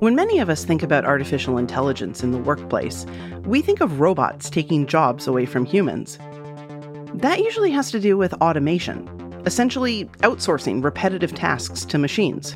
When 0.00 0.14
many 0.14 0.38
of 0.38 0.48
us 0.48 0.64
think 0.64 0.84
about 0.84 1.04
artificial 1.04 1.58
intelligence 1.58 2.22
in 2.22 2.30
the 2.30 2.38
workplace, 2.38 3.04
we 3.46 3.60
think 3.60 3.80
of 3.80 3.98
robots 3.98 4.48
taking 4.48 4.86
jobs 4.86 5.26
away 5.26 5.44
from 5.44 5.64
humans. 5.64 6.20
That 7.14 7.40
usually 7.40 7.72
has 7.72 7.90
to 7.90 7.98
do 7.98 8.16
with 8.16 8.32
automation, 8.34 9.08
essentially 9.44 10.04
outsourcing 10.22 10.84
repetitive 10.84 11.34
tasks 11.34 11.84
to 11.86 11.98
machines. 11.98 12.54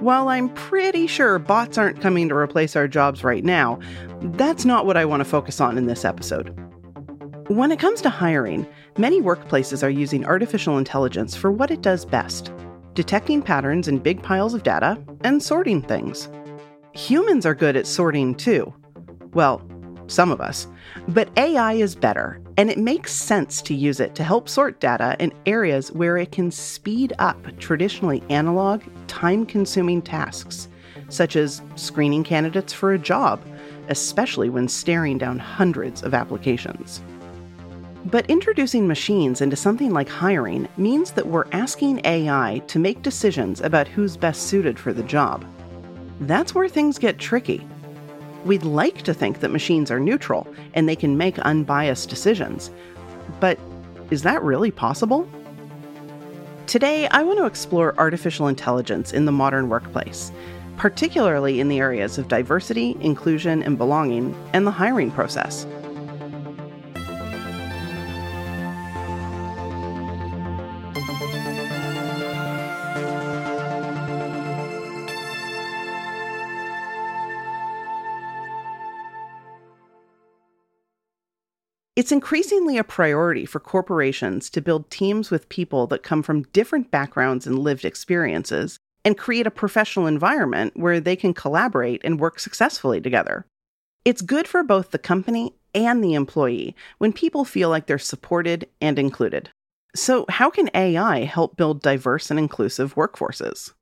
While 0.00 0.28
I'm 0.28 0.48
pretty 0.48 1.06
sure 1.06 1.38
bots 1.38 1.78
aren't 1.78 2.00
coming 2.00 2.28
to 2.28 2.34
replace 2.34 2.74
our 2.74 2.88
jobs 2.88 3.22
right 3.22 3.44
now, 3.44 3.78
that's 4.20 4.64
not 4.64 4.84
what 4.84 4.96
I 4.96 5.04
want 5.04 5.20
to 5.20 5.24
focus 5.24 5.60
on 5.60 5.78
in 5.78 5.86
this 5.86 6.04
episode. 6.04 6.48
When 7.46 7.70
it 7.70 7.78
comes 7.78 8.02
to 8.02 8.10
hiring, 8.10 8.66
many 8.98 9.22
workplaces 9.22 9.84
are 9.84 9.90
using 9.90 10.26
artificial 10.26 10.76
intelligence 10.76 11.36
for 11.36 11.52
what 11.52 11.70
it 11.70 11.82
does 11.82 12.04
best 12.04 12.50
detecting 12.94 13.42
patterns 13.42 13.88
in 13.88 13.98
big 13.98 14.22
piles 14.22 14.54
of 14.54 14.62
data 14.62 14.96
and 15.22 15.42
sorting 15.42 15.82
things. 15.82 16.28
Humans 16.94 17.44
are 17.44 17.56
good 17.56 17.76
at 17.76 17.88
sorting 17.88 18.36
too. 18.36 18.72
Well, 19.32 19.60
some 20.06 20.30
of 20.30 20.40
us. 20.40 20.68
But 21.08 21.28
AI 21.36 21.72
is 21.72 21.96
better, 21.96 22.40
and 22.56 22.70
it 22.70 22.78
makes 22.78 23.12
sense 23.12 23.60
to 23.62 23.74
use 23.74 23.98
it 23.98 24.14
to 24.14 24.22
help 24.22 24.48
sort 24.48 24.78
data 24.78 25.16
in 25.18 25.32
areas 25.44 25.90
where 25.90 26.16
it 26.16 26.30
can 26.30 26.52
speed 26.52 27.12
up 27.18 27.44
traditionally 27.58 28.22
analog, 28.30 28.82
time 29.08 29.44
consuming 29.44 30.02
tasks, 30.02 30.68
such 31.08 31.34
as 31.34 31.62
screening 31.74 32.22
candidates 32.22 32.72
for 32.72 32.92
a 32.92 32.98
job, 32.98 33.42
especially 33.88 34.48
when 34.48 34.68
staring 34.68 35.18
down 35.18 35.40
hundreds 35.40 36.04
of 36.04 36.14
applications. 36.14 37.02
But 38.04 38.30
introducing 38.30 38.86
machines 38.86 39.40
into 39.40 39.56
something 39.56 39.90
like 39.90 40.08
hiring 40.08 40.68
means 40.76 41.10
that 41.12 41.26
we're 41.26 41.50
asking 41.50 42.02
AI 42.04 42.62
to 42.68 42.78
make 42.78 43.02
decisions 43.02 43.60
about 43.62 43.88
who's 43.88 44.16
best 44.16 44.42
suited 44.42 44.78
for 44.78 44.92
the 44.92 45.02
job. 45.02 45.44
That's 46.20 46.54
where 46.54 46.68
things 46.68 46.98
get 46.98 47.18
tricky. 47.18 47.66
We'd 48.44 48.62
like 48.62 49.02
to 49.02 49.14
think 49.14 49.40
that 49.40 49.50
machines 49.50 49.90
are 49.90 50.00
neutral 50.00 50.46
and 50.74 50.88
they 50.88 50.96
can 50.96 51.16
make 51.16 51.38
unbiased 51.40 52.08
decisions. 52.08 52.70
But 53.40 53.58
is 54.10 54.22
that 54.22 54.42
really 54.42 54.70
possible? 54.70 55.28
Today, 56.66 57.08
I 57.08 57.22
want 57.22 57.38
to 57.38 57.46
explore 57.46 57.98
artificial 57.98 58.48
intelligence 58.48 59.12
in 59.12 59.24
the 59.24 59.32
modern 59.32 59.68
workplace, 59.68 60.32
particularly 60.76 61.60
in 61.60 61.68
the 61.68 61.78
areas 61.78 62.18
of 62.18 62.28
diversity, 62.28 62.96
inclusion, 63.00 63.62
and 63.62 63.78
belonging, 63.78 64.34
and 64.52 64.66
the 64.66 64.70
hiring 64.70 65.10
process. 65.10 65.66
It's 81.96 82.10
increasingly 82.10 82.76
a 82.76 82.82
priority 82.82 83.46
for 83.46 83.60
corporations 83.60 84.50
to 84.50 84.60
build 84.60 84.90
teams 84.90 85.30
with 85.30 85.48
people 85.48 85.86
that 85.86 86.02
come 86.02 86.24
from 86.24 86.42
different 86.52 86.90
backgrounds 86.90 87.46
and 87.46 87.56
lived 87.56 87.84
experiences 87.84 88.78
and 89.04 89.16
create 89.16 89.46
a 89.46 89.52
professional 89.52 90.08
environment 90.08 90.76
where 90.76 90.98
they 90.98 91.14
can 91.14 91.32
collaborate 91.32 92.00
and 92.02 92.18
work 92.18 92.40
successfully 92.40 93.00
together. 93.00 93.46
It's 94.04 94.22
good 94.22 94.48
for 94.48 94.64
both 94.64 94.90
the 94.90 94.98
company 94.98 95.54
and 95.72 96.02
the 96.02 96.14
employee 96.14 96.74
when 96.98 97.12
people 97.12 97.44
feel 97.44 97.68
like 97.68 97.86
they're 97.86 97.98
supported 97.98 98.68
and 98.80 98.98
included. 98.98 99.50
So, 99.94 100.26
how 100.28 100.50
can 100.50 100.70
AI 100.74 101.22
help 101.22 101.56
build 101.56 101.80
diverse 101.80 102.28
and 102.28 102.40
inclusive 102.40 102.96
workforces? 102.96 103.72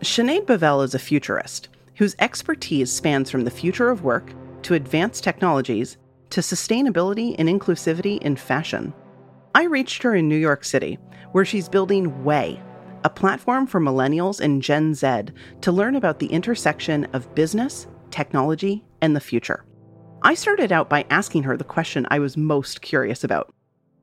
Sinead 0.00 0.46
Bovell 0.46 0.82
is 0.82 0.94
a 0.94 0.98
futurist 0.98 1.68
whose 2.00 2.16
expertise 2.18 2.90
spans 2.90 3.30
from 3.30 3.44
the 3.44 3.50
future 3.50 3.90
of 3.90 4.04
work 4.04 4.32
to 4.62 4.72
advanced 4.72 5.22
technologies 5.22 5.98
to 6.30 6.40
sustainability 6.40 7.34
and 7.38 7.46
inclusivity 7.46 8.16
in 8.22 8.34
fashion. 8.34 8.94
I 9.54 9.64
reached 9.64 10.02
her 10.04 10.14
in 10.14 10.26
New 10.26 10.38
York 10.38 10.64
City, 10.64 10.98
where 11.32 11.44
she's 11.44 11.68
building 11.68 12.24
WAYE, 12.24 12.58
a 13.04 13.10
platform 13.10 13.66
for 13.66 13.80
millennials 13.80 14.40
and 14.40 14.62
Gen 14.62 14.94
Z 14.94 15.24
to 15.60 15.72
learn 15.72 15.94
about 15.94 16.20
the 16.20 16.28
intersection 16.28 17.04
of 17.12 17.34
business, 17.34 17.86
technology, 18.10 18.82
and 19.02 19.14
the 19.14 19.20
future. 19.20 19.66
I 20.22 20.32
started 20.32 20.72
out 20.72 20.88
by 20.88 21.04
asking 21.10 21.42
her 21.42 21.58
the 21.58 21.64
question 21.64 22.06
I 22.10 22.18
was 22.18 22.34
most 22.34 22.80
curious 22.80 23.24
about 23.24 23.52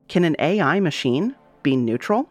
Can 0.08 0.24
an 0.24 0.36
AI 0.38 0.80
machine 0.80 1.36
be 1.64 1.76
neutral? 1.76 2.30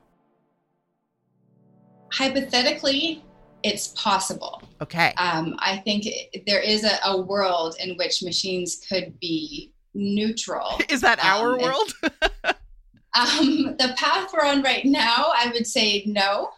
Hypothetically, 2.13 3.25
it's 3.63 3.89
possible. 3.89 4.63
Okay. 4.81 5.13
Um, 5.17 5.57
I 5.59 5.79
think 5.79 6.07
there 6.47 6.61
is 6.61 6.85
a, 6.85 6.99
a, 7.05 7.21
world 7.21 7.77
in 7.83 7.97
which 7.97 8.23
machines 8.23 8.81
could 8.89 9.19
be 9.19 9.73
neutral. 9.95 10.79
Is 10.89 11.01
that 11.01 11.25
our 11.25 11.55
um, 11.55 11.63
world? 11.63 11.93
um, 12.45 13.77
the 13.79 13.95
path 13.97 14.33
we're 14.33 14.47
on 14.47 14.63
right 14.63 14.85
now, 14.85 15.33
I 15.35 15.51
would 15.53 15.67
say 15.67 16.05
no. 16.07 16.51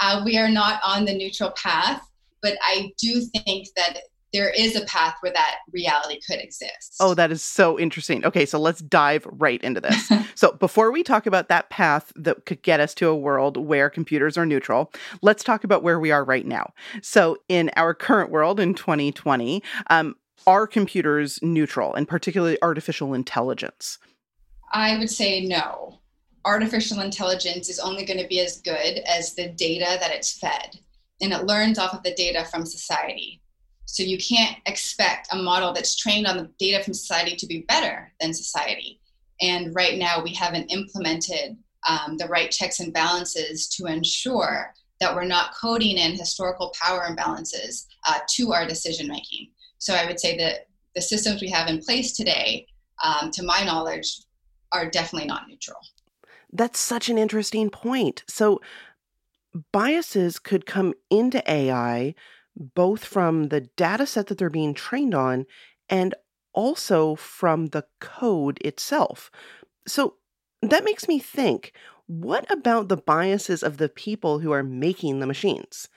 Uh, 0.00 0.22
we 0.24 0.38
are 0.38 0.48
not 0.48 0.80
on 0.84 1.04
the 1.04 1.14
neutral 1.14 1.50
path, 1.50 2.02
but 2.42 2.56
I 2.62 2.92
do 2.98 3.20
think 3.20 3.68
that 3.76 3.98
there 4.32 4.50
is 4.50 4.76
a 4.76 4.84
path 4.86 5.16
where 5.20 5.32
that 5.32 5.56
reality 5.70 6.20
could 6.26 6.40
exist. 6.40 6.96
Oh, 7.00 7.14
that 7.14 7.30
is 7.30 7.42
so 7.42 7.78
interesting. 7.78 8.24
Okay, 8.24 8.46
so 8.46 8.58
let's 8.58 8.80
dive 8.80 9.26
right 9.30 9.60
into 9.62 9.80
this. 9.80 10.10
so, 10.34 10.52
before 10.52 10.90
we 10.90 11.02
talk 11.02 11.26
about 11.26 11.48
that 11.48 11.70
path 11.70 12.12
that 12.16 12.46
could 12.46 12.62
get 12.62 12.80
us 12.80 12.94
to 12.94 13.08
a 13.08 13.16
world 13.16 13.56
where 13.56 13.90
computers 13.90 14.38
are 14.38 14.46
neutral, 14.46 14.92
let's 15.20 15.44
talk 15.44 15.64
about 15.64 15.82
where 15.82 16.00
we 16.00 16.10
are 16.10 16.24
right 16.24 16.46
now. 16.46 16.72
So, 17.02 17.36
in 17.48 17.70
our 17.76 17.94
current 17.94 18.30
world 18.30 18.58
in 18.58 18.74
2020, 18.74 19.62
um, 19.90 20.16
are 20.46 20.66
computers 20.66 21.38
neutral 21.42 21.94
and 21.94 22.08
particularly 22.08 22.58
artificial 22.62 23.14
intelligence? 23.14 23.98
I 24.72 24.98
would 24.98 25.10
say 25.10 25.44
no. 25.44 26.00
Artificial 26.44 27.00
intelligence 27.00 27.68
is 27.68 27.78
only 27.78 28.04
going 28.04 28.18
to 28.18 28.26
be 28.26 28.40
as 28.40 28.60
good 28.62 28.98
as 29.06 29.34
the 29.34 29.50
data 29.50 29.98
that 30.00 30.10
it's 30.10 30.38
fed, 30.38 30.78
and 31.20 31.32
it 31.32 31.44
learns 31.44 31.78
off 31.78 31.94
of 31.94 32.02
the 32.02 32.14
data 32.14 32.44
from 32.46 32.66
society. 32.66 33.40
So 33.86 34.02
you 34.02 34.18
can't 34.18 34.56
expect 34.66 35.28
a 35.32 35.36
model 35.36 35.72
that's 35.72 35.96
trained 35.96 36.26
on 36.26 36.36
the 36.36 36.50
data 36.58 36.82
from 36.82 36.94
society 36.94 37.36
to 37.36 37.46
be 37.46 37.62
better 37.68 38.12
than 38.20 38.32
society. 38.32 39.00
And 39.40 39.74
right 39.74 39.98
now, 39.98 40.22
we 40.22 40.32
haven't 40.32 40.72
implemented 40.72 41.56
um, 41.88 42.16
the 42.16 42.26
right 42.26 42.50
checks 42.50 42.80
and 42.80 42.92
balances 42.92 43.68
to 43.70 43.86
ensure 43.86 44.72
that 45.00 45.14
we're 45.14 45.24
not 45.24 45.54
coding 45.54 45.98
in 45.98 46.12
historical 46.12 46.72
power 46.80 47.06
imbalances 47.10 47.86
uh, 48.06 48.18
to 48.36 48.52
our 48.52 48.66
decision 48.66 49.08
making. 49.08 49.48
So 49.78 49.94
I 49.94 50.06
would 50.06 50.20
say 50.20 50.36
that 50.38 50.68
the 50.94 51.02
systems 51.02 51.42
we 51.42 51.50
have 51.50 51.68
in 51.68 51.80
place 51.80 52.12
today, 52.12 52.66
um, 53.02 53.30
to 53.32 53.42
my 53.42 53.64
knowledge, 53.64 54.20
are 54.70 54.88
definitely 54.88 55.26
not 55.26 55.48
neutral. 55.48 55.80
That's 56.52 56.78
such 56.78 57.08
an 57.08 57.18
interesting 57.18 57.68
point. 57.68 58.22
So 58.28 58.60
biases 59.72 60.38
could 60.38 60.66
come 60.66 60.94
into 61.10 61.42
AI 61.50 62.14
both 62.56 63.04
from 63.04 63.48
the 63.48 63.62
data 63.76 64.06
set 64.06 64.26
that 64.26 64.38
they're 64.38 64.50
being 64.50 64.74
trained 64.74 65.14
on 65.14 65.46
and 65.88 66.14
also 66.52 67.14
from 67.14 67.66
the 67.66 67.84
code 68.00 68.58
itself. 68.62 69.30
So 69.86 70.16
that 70.60 70.84
makes 70.84 71.08
me 71.08 71.18
think 71.18 71.72
what 72.06 72.50
about 72.50 72.88
the 72.88 72.96
biases 72.96 73.62
of 73.62 73.78
the 73.78 73.88
people 73.88 74.40
who 74.40 74.52
are 74.52 74.62
making 74.62 75.20
the 75.20 75.26
machines? 75.26 75.88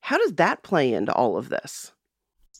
How 0.00 0.18
does 0.18 0.34
that 0.34 0.62
play 0.62 0.92
into 0.92 1.12
all 1.12 1.36
of 1.36 1.48
this? 1.50 1.92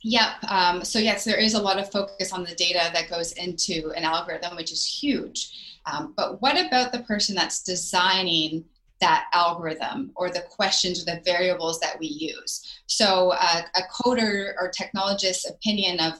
Yep. 0.04 0.44
Um, 0.48 0.84
so, 0.84 0.98
yes, 0.98 1.24
there 1.24 1.38
is 1.38 1.54
a 1.54 1.62
lot 1.62 1.78
of 1.78 1.90
focus 1.90 2.32
on 2.32 2.44
the 2.44 2.54
data 2.54 2.90
that 2.92 3.10
goes 3.10 3.32
into 3.32 3.92
an 3.96 4.04
algorithm, 4.04 4.56
which 4.56 4.72
is 4.72 4.84
huge. 4.84 5.78
Um, 5.86 6.14
but 6.16 6.40
what 6.42 6.58
about 6.58 6.92
the 6.92 7.00
person 7.00 7.34
that's 7.34 7.62
designing 7.62 8.64
that 9.02 9.26
algorithm 9.34 10.12
or 10.14 10.30
the 10.30 10.44
questions 10.48 11.02
or 11.02 11.04
the 11.04 11.20
variables 11.24 11.80
that 11.80 11.98
we 11.98 12.06
use. 12.06 12.62
So, 12.86 13.34
uh, 13.38 13.62
a 13.74 13.80
coder 13.92 14.54
or 14.58 14.70
technologist's 14.70 15.50
opinion 15.50 15.98
of 15.98 16.14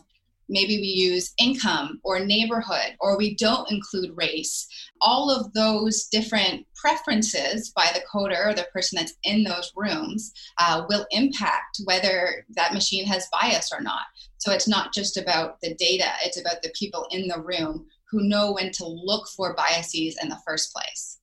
maybe 0.49 0.79
we 0.79 0.89
use 0.89 1.33
income 1.39 2.01
or 2.03 2.19
neighborhood 2.19 2.97
or 2.99 3.17
we 3.17 3.37
don't 3.37 3.71
include 3.71 4.17
race, 4.17 4.67
all 5.01 5.31
of 5.31 5.53
those 5.53 6.09
different 6.09 6.67
preferences 6.75 7.73
by 7.75 7.89
the 7.95 8.03
coder 8.13 8.47
or 8.47 8.53
the 8.53 8.67
person 8.73 8.97
that's 8.97 9.15
in 9.23 9.45
those 9.45 9.73
rooms 9.77 10.33
uh, 10.59 10.85
will 10.89 11.07
impact 11.13 11.81
whether 11.85 12.45
that 12.51 12.75
machine 12.75 13.07
has 13.07 13.29
bias 13.31 13.71
or 13.73 13.81
not. 13.81 14.03
So, 14.39 14.51
it's 14.53 14.69
not 14.69 14.93
just 14.93 15.17
about 15.17 15.61
the 15.63 15.75
data, 15.75 16.11
it's 16.25 16.41
about 16.41 16.63
the 16.63 16.73
people 16.77 17.07
in 17.13 17.29
the 17.29 17.41
room 17.41 17.87
who 18.11 18.29
know 18.29 18.53
when 18.53 18.73
to 18.73 18.85
look 18.85 19.29
for 19.29 19.55
biases 19.55 20.19
in 20.21 20.29
the 20.29 20.43
first 20.45 20.75
place. 20.75 21.21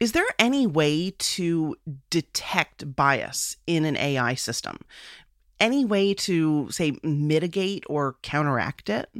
Is 0.00 0.12
there 0.12 0.26
any 0.38 0.66
way 0.66 1.12
to 1.18 1.76
detect 2.08 2.94
bias 2.94 3.56
in 3.66 3.84
an 3.84 3.96
AI 3.96 4.34
system? 4.34 4.78
Any 5.58 5.84
way 5.84 6.14
to, 6.14 6.70
say, 6.70 6.98
mitigate 7.02 7.84
or 7.88 8.16
counteract 8.22 8.88
it? 8.88 9.10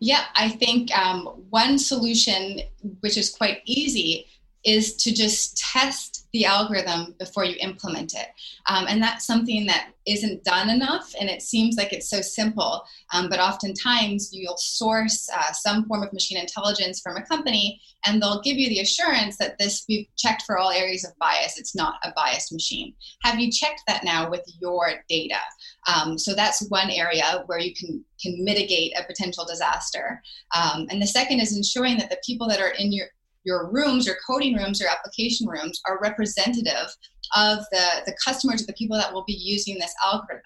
Yeah, 0.00 0.24
I 0.34 0.50
think 0.50 0.96
um, 0.96 1.24
one 1.48 1.78
solution, 1.78 2.60
which 3.00 3.16
is 3.16 3.30
quite 3.30 3.62
easy, 3.64 4.26
is 4.64 4.96
to 4.96 5.12
just 5.12 5.58
test 5.58 6.22
the 6.32 6.44
algorithm 6.46 7.14
before 7.18 7.44
you 7.44 7.56
implement 7.60 8.14
it. 8.14 8.28
Um, 8.66 8.86
and 8.88 9.02
that's 9.02 9.26
something 9.26 9.66
that 9.66 9.90
isn't 10.06 10.44
done 10.44 10.70
enough, 10.70 11.12
and 11.20 11.28
it 11.28 11.42
seems 11.42 11.76
like 11.76 11.92
it's 11.92 12.08
so 12.08 12.20
simple. 12.20 12.82
Um, 13.12 13.28
but 13.28 13.38
oftentimes, 13.38 14.30
you'll 14.32 14.56
source 14.56 15.28
uh, 15.34 15.52
some 15.52 15.84
form 15.86 16.02
of 16.02 16.12
machine 16.12 16.38
intelligence 16.38 17.00
from 17.00 17.16
a 17.16 17.26
company, 17.26 17.80
and 18.06 18.20
they'll 18.20 18.40
give 18.40 18.56
you 18.56 18.68
the 18.68 18.80
assurance 18.80 19.36
that 19.38 19.58
this 19.58 19.84
we've 19.88 20.06
checked 20.16 20.42
for 20.42 20.58
all 20.58 20.70
areas 20.70 21.04
of 21.04 21.16
bias. 21.18 21.58
It's 21.58 21.76
not 21.76 21.94
a 22.02 22.12
biased 22.16 22.52
machine. 22.52 22.94
Have 23.22 23.38
you 23.38 23.50
checked 23.50 23.82
that 23.86 24.04
now 24.04 24.30
with 24.30 24.44
your 24.60 24.94
data? 25.08 25.38
Um, 25.86 26.18
so 26.18 26.34
that's 26.34 26.66
one 26.68 26.90
area 26.90 27.42
where 27.46 27.58
you 27.58 27.74
can 27.74 28.04
can 28.20 28.42
mitigate 28.44 28.92
a 28.98 29.04
potential 29.04 29.44
disaster. 29.44 30.22
Um, 30.56 30.86
and 30.90 31.02
the 31.02 31.06
second 31.06 31.40
is 31.40 31.56
ensuring 31.56 31.98
that 31.98 32.08
the 32.08 32.20
people 32.24 32.48
that 32.48 32.60
are 32.60 32.70
in 32.78 32.92
your 32.92 33.08
your 33.44 33.70
rooms, 33.70 34.06
your 34.06 34.16
coding 34.26 34.56
rooms, 34.56 34.80
your 34.80 34.90
application 34.90 35.46
rooms 35.46 35.80
are 35.88 35.98
representative 36.02 36.94
of 37.34 37.58
the, 37.70 38.02
the 38.06 38.14
customers, 38.24 38.66
the 38.66 38.72
people 38.74 38.96
that 38.96 39.12
will 39.12 39.24
be 39.24 39.32
using 39.32 39.78
this 39.78 39.94
algorithm. 40.04 40.42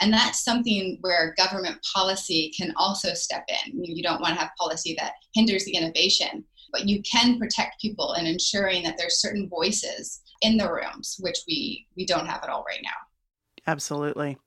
And 0.00 0.12
that's 0.12 0.44
something 0.44 0.98
where 1.00 1.34
government 1.36 1.78
policy 1.94 2.52
can 2.56 2.72
also 2.76 3.14
step 3.14 3.44
in. 3.66 3.84
You 3.84 4.02
don't 4.02 4.20
want 4.20 4.34
to 4.34 4.40
have 4.40 4.50
policy 4.58 4.94
that 4.98 5.12
hinders 5.34 5.64
the 5.64 5.76
innovation, 5.76 6.44
but 6.72 6.88
you 6.88 7.02
can 7.02 7.38
protect 7.38 7.80
people 7.80 8.14
in 8.14 8.26
ensuring 8.26 8.82
that 8.84 8.96
there's 8.98 9.20
certain 9.20 9.48
voices 9.48 10.22
in 10.40 10.56
the 10.56 10.70
rooms, 10.70 11.16
which 11.20 11.38
we, 11.46 11.86
we 11.96 12.06
don't 12.06 12.26
have 12.26 12.42
at 12.42 12.48
all 12.48 12.64
right 12.66 12.80
now. 12.82 12.90
Absolutely. 13.64 14.38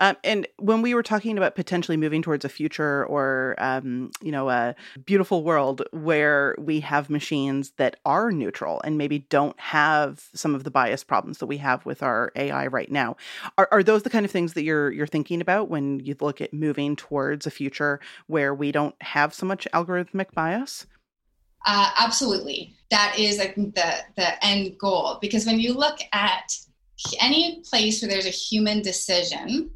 Um, 0.00 0.16
and 0.24 0.46
when 0.58 0.82
we 0.82 0.92
were 0.92 1.04
talking 1.04 1.38
about 1.38 1.54
potentially 1.54 1.96
moving 1.96 2.22
towards 2.22 2.44
a 2.44 2.48
future 2.48 3.06
or, 3.06 3.54
um, 3.58 4.10
you 4.20 4.32
know, 4.32 4.50
a 4.50 4.74
beautiful 5.04 5.44
world 5.44 5.82
where 5.92 6.56
we 6.58 6.80
have 6.80 7.08
machines 7.08 7.72
that 7.76 7.96
are 8.04 8.32
neutral 8.32 8.80
and 8.82 8.98
maybe 8.98 9.20
don't 9.30 9.58
have 9.60 10.24
some 10.34 10.56
of 10.56 10.64
the 10.64 10.72
bias 10.72 11.04
problems 11.04 11.38
that 11.38 11.46
we 11.46 11.58
have 11.58 11.86
with 11.86 12.02
our 12.02 12.32
AI 12.34 12.66
right 12.66 12.90
now, 12.90 13.16
are, 13.56 13.68
are 13.70 13.82
those 13.84 14.02
the 14.02 14.10
kind 14.10 14.24
of 14.24 14.32
things 14.32 14.54
that 14.54 14.64
you're 14.64 14.90
you're 14.90 15.06
thinking 15.06 15.40
about 15.40 15.70
when 15.70 16.00
you 16.00 16.16
look 16.20 16.40
at 16.40 16.52
moving 16.52 16.96
towards 16.96 17.46
a 17.46 17.50
future 17.52 18.00
where 18.26 18.52
we 18.52 18.72
don't 18.72 19.00
have 19.02 19.32
so 19.32 19.46
much 19.46 19.68
algorithmic 19.72 20.32
bias? 20.32 20.86
Uh, 21.64 21.90
absolutely, 21.96 22.74
that 22.90 23.16
is 23.16 23.38
like 23.38 23.54
the 23.54 23.94
the 24.16 24.44
end 24.44 24.76
goal. 24.78 25.18
Because 25.20 25.46
when 25.46 25.60
you 25.60 25.74
look 25.74 25.98
at 26.12 26.56
any 27.20 27.62
place 27.68 28.02
where 28.02 28.10
there's 28.10 28.26
a 28.26 28.30
human 28.30 28.82
decision, 28.82 29.70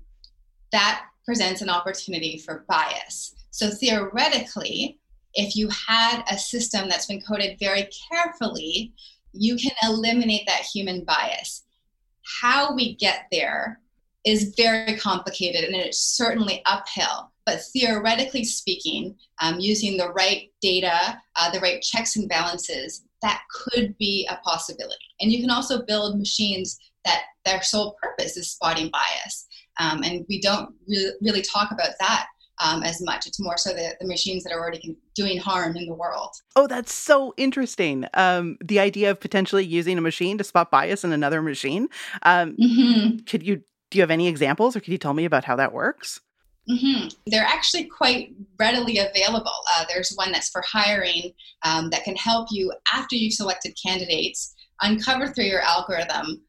that 0.72 1.04
presents 1.24 1.60
an 1.60 1.70
opportunity 1.70 2.38
for 2.38 2.64
bias. 2.68 3.34
So 3.50 3.70
theoretically, 3.70 4.98
if 5.34 5.56
you 5.56 5.68
had 5.68 6.24
a 6.30 6.38
system 6.38 6.88
that's 6.88 7.06
been 7.06 7.20
coded 7.20 7.58
very 7.60 7.88
carefully, 8.10 8.92
you 9.32 9.56
can 9.56 9.72
eliminate 9.82 10.46
that 10.46 10.62
human 10.62 11.04
bias. 11.04 11.64
How 12.40 12.74
we 12.74 12.96
get 12.96 13.26
there 13.30 13.80
is 14.24 14.54
very 14.56 14.96
complicated 14.96 15.64
and 15.64 15.74
it's 15.74 15.98
certainly 15.98 16.62
uphill. 16.66 17.30
But 17.44 17.62
theoretically 17.72 18.44
speaking, 18.44 19.16
um, 19.40 19.58
using 19.58 19.96
the 19.96 20.12
right 20.12 20.50
data, 20.60 21.18
uh, 21.34 21.50
the 21.50 21.60
right 21.60 21.82
checks 21.82 22.16
and 22.16 22.28
balances, 22.28 23.04
that 23.22 23.42
could 23.52 23.96
be 23.98 24.28
a 24.30 24.36
possibility. 24.44 24.96
And 25.20 25.32
you 25.32 25.40
can 25.40 25.50
also 25.50 25.82
build 25.84 26.18
machines 26.18 26.78
that 27.04 27.22
their 27.44 27.62
sole 27.62 27.96
purpose 28.02 28.36
is 28.36 28.50
spotting 28.50 28.90
bias. 28.90 29.46
Um, 29.80 30.02
and 30.02 30.24
we 30.28 30.40
don't 30.40 30.74
really, 30.86 31.12
really 31.20 31.42
talk 31.42 31.70
about 31.72 31.90
that 32.00 32.26
um, 32.62 32.82
as 32.82 33.00
much. 33.02 33.26
It's 33.26 33.40
more 33.40 33.56
so 33.56 33.70
the, 33.70 33.94
the 34.00 34.06
machines 34.06 34.44
that 34.44 34.52
are 34.52 34.60
already 34.60 34.96
doing 35.14 35.38
harm 35.38 35.76
in 35.76 35.86
the 35.86 35.94
world. 35.94 36.30
Oh, 36.54 36.66
that's 36.66 36.92
so 36.92 37.34
interesting. 37.36 38.06
Um, 38.14 38.56
the 38.62 38.78
idea 38.78 39.10
of 39.10 39.20
potentially 39.20 39.64
using 39.64 39.98
a 39.98 40.02
machine 40.02 40.38
to 40.38 40.44
spot 40.44 40.70
bias 40.70 41.04
in 41.04 41.12
another 41.12 41.42
machine. 41.42 41.88
Um, 42.22 42.56
mm-hmm. 42.56 43.18
Could 43.24 43.42
you 43.42 43.62
do 43.90 43.98
you 43.98 44.02
have 44.02 44.10
any 44.10 44.26
examples, 44.26 44.74
or 44.74 44.80
could 44.80 44.92
you 44.92 44.96
tell 44.96 45.12
me 45.12 45.26
about 45.26 45.44
how 45.44 45.56
that 45.56 45.74
works? 45.74 46.20
Mm-hmm. 46.70 47.08
They're 47.26 47.42
actually 47.42 47.84
quite 47.84 48.34
readily 48.58 48.98
available. 48.98 49.50
Uh, 49.74 49.84
there's 49.88 50.12
one 50.14 50.30
that's 50.30 50.50
for 50.50 50.62
hiring 50.64 51.32
um, 51.64 51.90
that 51.90 52.04
can 52.04 52.16
help 52.16 52.48
you 52.50 52.72
after 52.92 53.16
you've 53.16 53.32
selected 53.32 53.76
candidates 53.82 54.54
uncover 54.80 55.28
through 55.28 55.44
your 55.44 55.60
algorithm 55.60 56.42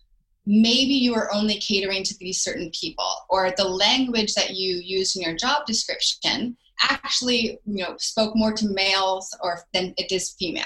maybe 0.46 0.94
you 0.94 1.14
are 1.16 1.34
only 1.34 1.56
catering 1.60 2.04
to 2.04 2.16
these 2.20 2.42
certain 2.42 2.70
people 2.80 3.10
or 3.30 3.52
the 3.52 3.64
language 3.64 4.34
that 4.34 4.52
you 4.52 4.76
use 4.76 5.16
in 5.16 5.22
your 5.22 5.36
job 5.36 5.66
description 5.66 6.58
actually 6.90 7.60
you 7.66 7.84
know 7.84 7.96
spoke 7.98 8.36
more 8.36 8.52
to 8.52 8.68
males 8.70 9.36
or 9.42 9.62
than 9.74 9.94
it 9.98 10.12
is 10.12 10.36
female 10.38 10.66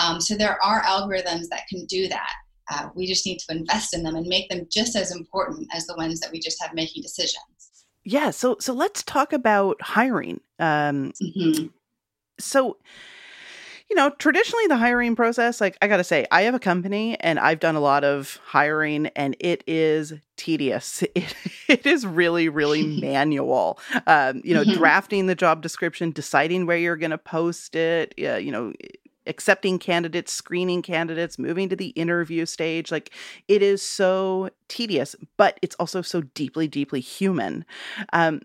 um, 0.00 0.20
so 0.20 0.36
there 0.36 0.62
are 0.62 0.82
algorithms 0.82 1.48
that 1.50 1.66
can 1.68 1.84
do 1.86 2.06
that 2.06 2.32
uh, 2.70 2.88
we 2.94 3.06
just 3.06 3.26
need 3.26 3.38
to 3.38 3.56
invest 3.56 3.94
in 3.94 4.02
them 4.02 4.14
and 4.14 4.26
make 4.26 4.48
them 4.50 4.66
just 4.70 4.94
as 4.94 5.10
important 5.10 5.66
as 5.74 5.86
the 5.86 5.96
ones 5.96 6.20
that 6.20 6.30
we 6.30 6.38
just 6.38 6.62
have 6.62 6.72
making 6.74 7.02
decisions 7.02 7.57
yeah 8.08 8.30
so 8.30 8.56
so 8.60 8.72
let's 8.72 9.02
talk 9.02 9.32
about 9.32 9.80
hiring 9.82 10.40
um, 10.58 11.12
mm-hmm. 11.22 11.66
so 12.38 12.76
you 13.88 13.96
know, 13.96 14.10
traditionally 14.10 14.66
the 14.66 14.76
hiring 14.76 15.16
process, 15.16 15.60
like 15.60 15.78
I 15.80 15.88
got 15.88 15.96
to 15.96 16.04
say, 16.04 16.26
I 16.30 16.42
have 16.42 16.54
a 16.54 16.58
company 16.58 17.18
and 17.20 17.38
I've 17.38 17.58
done 17.58 17.74
a 17.74 17.80
lot 17.80 18.04
of 18.04 18.38
hiring 18.44 19.06
and 19.16 19.34
it 19.40 19.64
is 19.66 20.12
tedious. 20.36 21.02
It, 21.14 21.34
it 21.68 21.86
is 21.86 22.06
really, 22.06 22.48
really 22.48 22.82
manual. 23.00 23.78
Um, 24.06 24.40
you 24.44 24.54
know, 24.54 24.62
mm-hmm. 24.62 24.78
drafting 24.78 25.26
the 25.26 25.34
job 25.34 25.62
description, 25.62 26.12
deciding 26.12 26.66
where 26.66 26.76
you're 26.76 26.96
going 26.96 27.10
to 27.10 27.18
post 27.18 27.74
it, 27.74 28.14
uh, 28.22 28.36
you 28.36 28.52
know, 28.52 28.72
accepting 29.28 29.78
candidates, 29.78 30.32
screening 30.32 30.82
candidates, 30.82 31.38
moving 31.38 31.68
to 31.68 31.76
the 31.76 31.88
interview 31.88 32.46
stage. 32.46 32.90
Like 32.90 33.12
it 33.46 33.62
is 33.62 33.82
so 33.82 34.50
tedious, 34.68 35.14
but 35.36 35.58
it's 35.62 35.76
also 35.76 36.02
so 36.02 36.22
deeply, 36.22 36.68
deeply 36.68 37.00
human. 37.00 37.64
Um, 38.12 38.40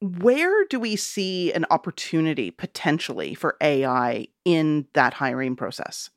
where 0.00 0.64
do 0.66 0.78
we 0.78 0.94
see 0.94 1.52
an 1.52 1.66
opportunity 1.70 2.50
potentially 2.50 3.34
for 3.34 3.56
AI 3.60 4.28
in 4.44 4.86
that 4.92 5.14
hiring 5.14 5.56
process? 5.56 6.10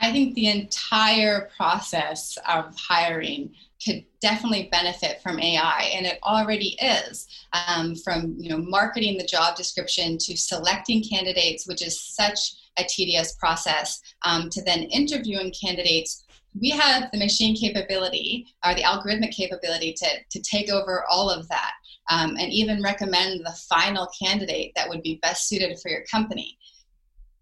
I 0.00 0.12
think 0.12 0.34
the 0.34 0.48
entire 0.48 1.50
process 1.56 2.36
of 2.46 2.76
hiring 2.76 3.54
could 3.84 4.04
definitely 4.20 4.68
benefit 4.72 5.20
from 5.22 5.38
AI, 5.38 5.90
and 5.94 6.06
it 6.06 6.18
already 6.22 6.76
is. 6.80 7.26
Um, 7.52 7.94
from 7.96 8.34
you 8.38 8.50
know 8.50 8.58
marketing 8.58 9.18
the 9.18 9.26
job 9.26 9.56
description 9.56 10.18
to 10.18 10.36
selecting 10.36 11.02
candidates, 11.02 11.66
which 11.66 11.82
is 11.82 12.00
such 12.00 12.38
a 12.78 12.84
tedious 12.84 13.34
process, 13.36 14.00
um, 14.24 14.50
to 14.50 14.62
then 14.62 14.82
interviewing 14.84 15.52
candidates. 15.58 16.24
We 16.58 16.70
have 16.70 17.10
the 17.12 17.18
machine 17.18 17.54
capability 17.54 18.46
or 18.64 18.74
the 18.74 18.82
algorithmic 18.82 19.32
capability 19.32 19.92
to, 19.92 20.06
to 20.30 20.40
take 20.40 20.70
over 20.70 21.04
all 21.10 21.28
of 21.28 21.46
that 21.48 21.72
um, 22.08 22.36
and 22.38 22.52
even 22.52 22.82
recommend 22.82 23.44
the 23.44 23.56
final 23.68 24.08
candidate 24.20 24.72
that 24.74 24.88
would 24.88 25.02
be 25.02 25.18
best 25.22 25.48
suited 25.48 25.78
for 25.80 25.90
your 25.90 26.04
company. 26.10 26.56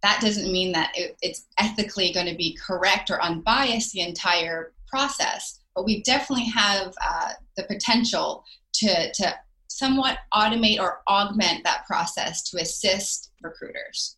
That 0.02 0.20
doesn't 0.20 0.52
mean 0.52 0.72
that 0.72 0.92
it, 0.94 1.16
it's 1.22 1.46
ethically 1.58 2.12
going 2.12 2.26
to 2.26 2.36
be 2.36 2.58
correct 2.64 3.10
or 3.10 3.22
unbiased 3.22 3.92
the 3.92 4.00
entire 4.00 4.72
process, 4.88 5.60
but 5.74 5.84
we 5.84 6.02
definitely 6.02 6.46
have 6.46 6.94
uh, 7.04 7.30
the 7.56 7.64
potential 7.64 8.44
to, 8.74 9.12
to 9.12 9.34
somewhat 9.68 10.18
automate 10.32 10.78
or 10.78 11.00
augment 11.08 11.64
that 11.64 11.84
process 11.86 12.42
to 12.50 12.58
assist 12.58 13.30
recruiters. 13.42 14.16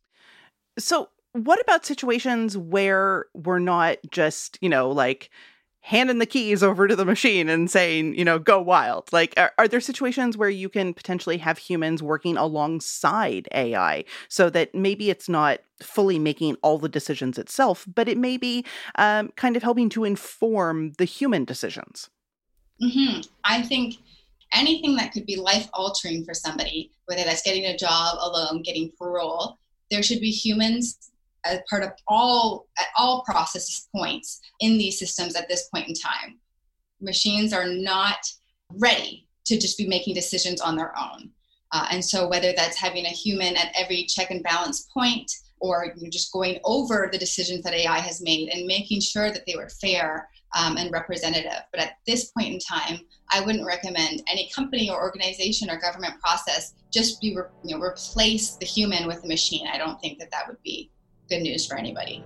So, 0.79 1.09
what 1.33 1.61
about 1.61 1.85
situations 1.85 2.57
where 2.57 3.27
we're 3.35 3.59
not 3.59 3.99
just, 4.11 4.59
you 4.63 4.71
know, 4.71 4.91
like 4.91 5.31
handing 5.87 6.19
the 6.19 6.27
keys 6.27 6.65
over 6.65 6.89
to 6.89 6.97
the 6.97 7.05
machine 7.05 7.49
and 7.49 7.71
saying, 7.71 8.13
you 8.17 8.25
know, 8.25 8.41
go 8.41 8.61
wild. 8.61 9.09
Like, 9.13 9.33
are, 9.37 9.53
are, 9.57 9.69
there 9.69 9.81
situations 9.81 10.37
where 10.37 10.51
you 10.51 10.69
can 10.69 10.93
potentially 10.93 11.39
have 11.39 11.59
humans 11.59 12.03
working 12.03 12.37
alongside 12.37 13.47
AI 13.53 14.05
so 14.29 14.51
that 14.51 14.75
maybe 14.75 15.11
it's 15.11 15.29
not 15.29 15.61
fully 15.81 16.19
making 16.19 16.57
all 16.61 16.79
the 16.79 16.89
decisions 16.89 17.39
itself, 17.39 17.87
but 17.95 18.09
it 18.09 18.19
may 18.19 18.37
be 18.37 18.65
um, 18.97 19.31
kind 19.37 19.57
of 19.57 19.63
helping 19.63 19.89
to 19.91 20.03
inform 20.03 20.91
the 20.99 21.05
human 21.05 21.45
decisions? 21.45 22.11
Mm-hmm. 22.83 23.21
I 23.45 23.63
think 23.63 23.95
anything 24.53 24.97
that 24.97 25.13
could 25.13 25.25
be 25.25 25.37
life 25.37 25.69
altering 25.73 26.25
for 26.25 26.35
somebody, 26.35 26.91
whether 27.05 27.23
that's 27.23 27.43
getting 27.43 27.65
a 27.65 27.79
job 27.79 28.19
alone, 28.21 28.63
getting 28.63 28.91
parole, 28.99 29.61
there 29.93 30.03
should 30.03 30.21
be 30.21 30.33
humans 30.33 31.13
part 31.69 31.83
of 31.83 31.93
all 32.09 32.67
at 32.79 32.87
all 32.99 33.23
process 33.23 33.89
points 33.95 34.41
in 34.61 34.79
these 34.79 34.99
systems 34.99 35.37
at 35.37 35.49
this 35.49 35.69
point 35.69 35.89
in 35.89 35.95
time. 35.95 36.39
Machines 37.01 37.53
are 37.53 37.69
not 37.69 38.19
ready 38.79 39.27
to 39.47 39.59
just 39.59 39.79
be 39.79 39.87
making 39.87 40.15
decisions 40.15 40.61
on 40.61 40.77
their 40.77 40.93
own. 40.99 41.31
Uh, 41.73 41.87
and 41.91 42.05
so 42.05 42.29
whether 42.29 42.53
that's 42.53 42.77
having 42.77 43.07
a 43.07 43.11
human 43.11 43.57
at 43.57 43.73
every 43.79 44.05
check 44.05 44.31
and 44.31 44.43
balance 44.43 44.89
point 44.95 45.31
or 45.61 45.93
you 45.97 46.05
know, 46.05 46.11
just 46.11 46.33
going 46.33 46.59
over 46.65 47.09
the 47.11 47.19
decisions 47.19 47.63
that 47.63 47.75
AI 47.75 47.99
has 47.99 48.23
made 48.23 48.51
and 48.51 48.67
making 48.67 49.01
sure 49.01 49.31
that 49.31 49.45
they 49.47 49.57
were 49.57 49.69
fair 49.69 50.29
um, 50.57 50.77
and 50.77 50.93
representative. 50.93 51.63
But 51.73 51.81
at 51.81 51.93
this 52.07 52.31
point 52.31 52.49
in 52.49 52.59
time, 52.59 53.01
I 53.31 53.41
wouldn't 53.41 53.67
recommend 53.67 54.23
any 54.31 54.51
company 54.55 54.91
or 54.91 55.03
organization 55.03 55.71
or 55.71 55.79
government 55.79 56.21
process 56.21 56.75
just 56.93 57.21
be 57.21 57.37
re- 57.37 57.45
you 57.65 57.77
know, 57.77 57.83
replace 57.83 58.57
the 58.57 58.67
human 58.67 59.07
with 59.07 59.23
the 59.23 59.29
machine. 59.29 59.67
I 59.67 59.79
don't 59.79 60.01
think 60.01 60.19
that 60.19 60.31
that 60.31 60.47
would 60.47 60.63
be 60.63 60.91
good 61.29 61.41
news 61.41 61.67
for 61.67 61.77
anybody. 61.77 62.25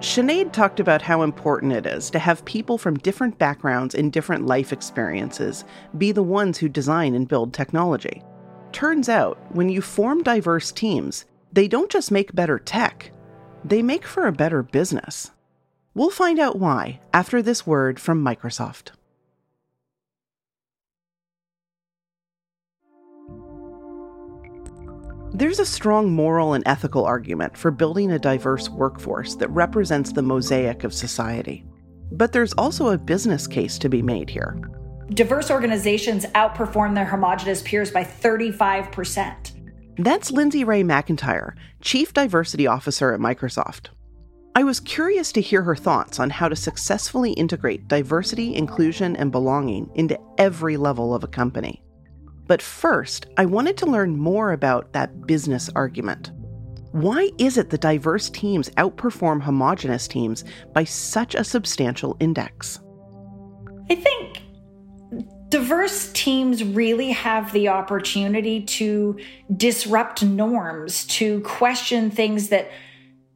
Sinead 0.00 0.52
talked 0.52 0.80
about 0.80 1.02
how 1.02 1.20
important 1.20 1.74
it 1.74 1.84
is 1.84 2.08
to 2.10 2.18
have 2.18 2.42
people 2.46 2.78
from 2.78 2.98
different 2.98 3.38
backgrounds 3.38 3.94
and 3.94 4.10
different 4.10 4.46
life 4.46 4.72
experiences 4.72 5.64
be 5.98 6.10
the 6.10 6.22
ones 6.22 6.56
who 6.56 6.70
design 6.70 7.14
and 7.14 7.28
build 7.28 7.52
technology. 7.52 8.22
Turns 8.72 9.10
out, 9.10 9.38
when 9.50 9.68
you 9.68 9.82
form 9.82 10.22
diverse 10.22 10.72
teams, 10.72 11.26
they 11.52 11.68
don't 11.68 11.90
just 11.90 12.10
make 12.10 12.34
better 12.34 12.58
tech, 12.58 13.12
they 13.62 13.82
make 13.82 14.06
for 14.06 14.26
a 14.26 14.32
better 14.32 14.62
business. 14.62 15.32
We'll 15.92 16.10
find 16.10 16.38
out 16.38 16.58
why 16.58 17.00
after 17.12 17.42
this 17.42 17.66
word 17.66 18.00
from 18.00 18.24
Microsoft. 18.24 18.92
There's 25.40 25.58
a 25.58 25.64
strong 25.64 26.12
moral 26.12 26.52
and 26.52 26.62
ethical 26.66 27.06
argument 27.06 27.56
for 27.56 27.70
building 27.70 28.12
a 28.12 28.18
diverse 28.18 28.68
workforce 28.68 29.36
that 29.36 29.48
represents 29.48 30.12
the 30.12 30.20
mosaic 30.20 30.84
of 30.84 30.92
society. 30.92 31.64
But 32.12 32.32
there's 32.32 32.52
also 32.52 32.88
a 32.88 32.98
business 32.98 33.46
case 33.46 33.78
to 33.78 33.88
be 33.88 34.02
made 34.02 34.28
here. 34.28 34.60
Diverse 35.14 35.50
organizations 35.50 36.26
outperform 36.34 36.94
their 36.94 37.06
homogenous 37.06 37.62
peers 37.62 37.90
by 37.90 38.04
35%. 38.04 39.52
That's 39.96 40.30
Lindsay-Rae 40.30 40.82
McIntyre, 40.82 41.54
Chief 41.80 42.12
Diversity 42.12 42.66
Officer 42.66 43.14
at 43.14 43.20
Microsoft. 43.20 43.86
I 44.54 44.62
was 44.62 44.78
curious 44.78 45.32
to 45.32 45.40
hear 45.40 45.62
her 45.62 45.74
thoughts 45.74 46.20
on 46.20 46.28
how 46.28 46.50
to 46.50 46.56
successfully 46.56 47.32
integrate 47.32 47.88
diversity, 47.88 48.54
inclusion, 48.54 49.16
and 49.16 49.32
belonging 49.32 49.88
into 49.94 50.20
every 50.36 50.76
level 50.76 51.14
of 51.14 51.24
a 51.24 51.28
company. 51.28 51.82
But 52.50 52.60
first, 52.60 53.26
I 53.36 53.46
wanted 53.46 53.76
to 53.76 53.86
learn 53.86 54.16
more 54.16 54.50
about 54.50 54.92
that 54.92 55.24
business 55.24 55.70
argument. 55.76 56.32
Why 56.90 57.30
is 57.38 57.56
it 57.56 57.70
that 57.70 57.80
diverse 57.80 58.28
teams 58.28 58.70
outperform 58.70 59.40
homogenous 59.40 60.08
teams 60.08 60.42
by 60.72 60.82
such 60.82 61.36
a 61.36 61.44
substantial 61.44 62.16
index? 62.18 62.80
I 63.88 63.94
think 63.94 64.42
diverse 65.48 66.10
teams 66.12 66.64
really 66.64 67.12
have 67.12 67.52
the 67.52 67.68
opportunity 67.68 68.62
to 68.62 69.16
disrupt 69.56 70.24
norms, 70.24 71.04
to 71.04 71.42
question 71.42 72.10
things 72.10 72.48
that 72.48 72.68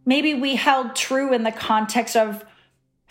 maybe 0.04 0.34
we 0.34 0.56
held 0.56 0.96
true 0.96 1.32
in 1.32 1.44
the 1.44 1.52
context 1.52 2.16
of 2.16 2.44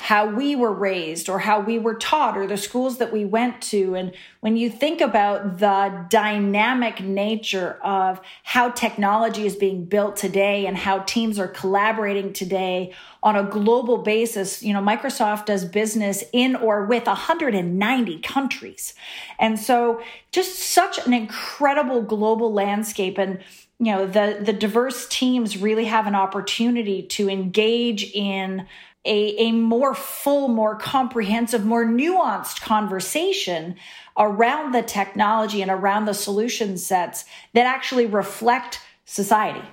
how 0.04 0.26
we 0.26 0.54
were 0.54 0.74
raised 0.74 1.30
or 1.30 1.40
how 1.40 1.62
we 1.62 1.80
were 1.80 1.96
taught 1.96 2.38
or 2.38 2.46
the 2.46 2.58
schools 2.58 2.98
that 2.98 3.14
we 3.14 3.24
went 3.24 3.62
to. 3.62 3.96
And 3.96 4.12
when 4.42 4.58
you 4.58 4.70
think 4.70 5.00
about 5.00 5.60
the 5.60 6.06
dynamic 6.10 7.00
nature 7.00 7.80
of 7.82 8.20
how 8.44 8.72
technology 8.72 9.46
is 9.46 9.56
being 9.56 9.86
built 9.86 10.18
today 10.18 10.66
and 10.66 10.76
how 10.76 11.00
teams 11.00 11.40
are 11.40 11.48
collaborating 11.48 12.34
today 12.34 12.94
on 13.24 13.38
a 13.38 13.44
global 13.44 13.98
basis, 13.98 14.62
you 14.62 14.74
know, 14.74 14.82
Microsoft 14.82 15.46
does 15.46 15.64
business 15.64 16.22
in 16.34 16.58
or 16.58 16.84
with 16.84 17.08
190 17.08 18.20
countries. 18.20 18.96
And 19.40 19.58
so 19.58 20.04
just 20.34 20.60
such 20.60 21.00
an 21.08 21.14
incredible 21.14 22.02
global 22.02 22.52
landscape. 22.52 23.18
And 23.18 23.40
you 23.80 23.92
know 23.92 24.06
the 24.06 24.40
the 24.40 24.54
diverse 24.54 25.08
teams 25.08 25.58
really 25.58 25.86
have 25.86 26.08
an 26.08 26.16
opportunity 26.16 27.04
to 27.04 27.28
engage 27.28 28.12
in 28.14 28.68
a, 29.06 29.36
a 29.38 29.52
more 29.52 29.94
full, 29.94 30.48
more 30.48 30.76
comprehensive, 30.76 31.66
more 31.66 31.86
nuanced 31.86 32.62
conversation 32.62 33.76
around 34.18 34.74
the 34.74 34.82
technology 34.82 35.62
and 35.62 35.72
around 35.72 36.06
the 36.06 36.14
solution 36.14 36.78
sets 36.78 37.26
that 37.54 37.66
actually 37.66 38.06
reflect 38.06 38.80
society. 39.06 39.68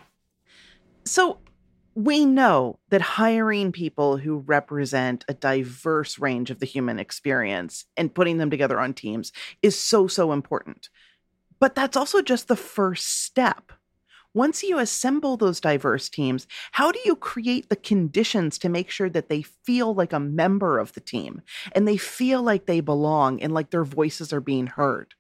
So, 1.04 1.38
we 1.94 2.24
know 2.24 2.78
that 2.90 3.00
hiring 3.00 3.72
people 3.72 4.16
who 4.16 4.38
represent 4.38 5.24
a 5.28 5.34
diverse 5.34 6.18
range 6.18 6.50
of 6.50 6.60
the 6.60 6.66
human 6.66 6.98
experience 7.00 7.84
and 7.96 8.14
putting 8.14 8.38
them 8.38 8.48
together 8.48 8.78
on 8.78 8.94
teams 8.94 9.32
is 9.60 9.78
so, 9.78 10.06
so 10.06 10.32
important. 10.32 10.88
But 11.58 11.74
that's 11.74 11.96
also 11.96 12.22
just 12.22 12.48
the 12.48 12.56
first 12.56 13.22
step 13.22 13.72
once 14.34 14.62
you 14.62 14.78
assemble 14.78 15.36
those 15.36 15.60
diverse 15.60 16.08
teams, 16.08 16.46
how 16.72 16.92
do 16.92 16.98
you 17.04 17.16
create 17.16 17.68
the 17.68 17.76
conditions 17.76 18.58
to 18.58 18.68
make 18.68 18.90
sure 18.90 19.10
that 19.10 19.28
they 19.28 19.42
feel 19.42 19.94
like 19.94 20.12
a 20.12 20.20
member 20.20 20.78
of 20.78 20.92
the 20.92 21.00
team 21.00 21.42
and 21.72 21.86
they 21.86 21.96
feel 21.96 22.42
like 22.42 22.66
they 22.66 22.80
belong 22.80 23.42
and 23.42 23.52
like 23.52 23.70
their 23.70 23.84
voices 23.84 24.32
are 24.32 24.40
being 24.40 24.66
heard? 24.68 25.14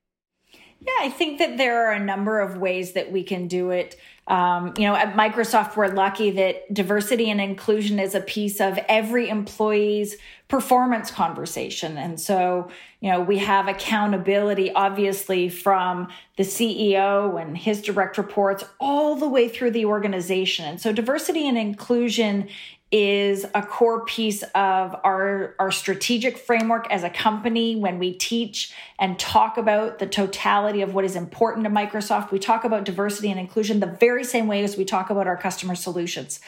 Yeah, 0.82 0.92
I 1.00 1.10
think 1.10 1.38
that 1.38 1.58
there 1.58 1.86
are 1.86 1.92
a 1.92 2.00
number 2.00 2.40
of 2.40 2.56
ways 2.56 2.92
that 2.92 3.12
we 3.12 3.22
can 3.22 3.48
do 3.48 3.70
it. 3.70 3.96
Um, 4.26 4.72
you 4.78 4.84
know, 4.84 4.94
at 4.94 5.14
Microsoft, 5.14 5.76
we're 5.76 5.88
lucky 5.88 6.30
that 6.30 6.72
diversity 6.72 7.30
and 7.30 7.40
inclusion 7.40 7.98
is 7.98 8.14
a 8.14 8.20
piece 8.20 8.60
of 8.60 8.78
every 8.88 9.28
employee's 9.28 10.16
performance 10.48 11.10
conversation. 11.10 11.98
And 11.98 12.18
so, 12.18 12.70
you 13.00 13.10
know, 13.10 13.20
we 13.20 13.38
have 13.38 13.68
accountability, 13.68 14.72
obviously, 14.72 15.50
from 15.50 16.08
the 16.36 16.44
CEO 16.44 17.40
and 17.40 17.58
his 17.58 17.82
direct 17.82 18.16
reports 18.16 18.64
all 18.78 19.16
the 19.16 19.28
way 19.28 19.48
through 19.48 19.72
the 19.72 19.84
organization. 19.84 20.64
And 20.64 20.80
so, 20.80 20.92
diversity 20.92 21.46
and 21.46 21.58
inclusion 21.58 22.48
is 22.92 23.46
a 23.54 23.62
core 23.62 24.04
piece 24.04 24.42
of 24.54 24.96
our, 25.04 25.54
our 25.60 25.70
strategic 25.70 26.36
framework 26.36 26.90
as 26.90 27.04
a 27.04 27.10
company 27.10 27.76
when 27.76 28.00
we 28.00 28.12
teach 28.12 28.74
and 28.98 29.16
talk 29.18 29.56
about 29.56 30.00
the 30.00 30.06
totality 30.06 30.82
of 30.82 30.92
what 30.92 31.04
is 31.04 31.14
important 31.14 31.64
to 31.64 31.70
Microsoft. 31.70 32.32
We 32.32 32.40
talk 32.40 32.64
about 32.64 32.84
diversity 32.84 33.30
and 33.30 33.38
inclusion 33.38 33.78
the 33.78 33.86
very 33.86 34.24
same 34.24 34.48
way 34.48 34.64
as 34.64 34.76
we 34.76 34.84
talk 34.84 35.08
about 35.08 35.28
our 35.28 35.36
customer 35.36 35.76
solutions. 35.76 36.40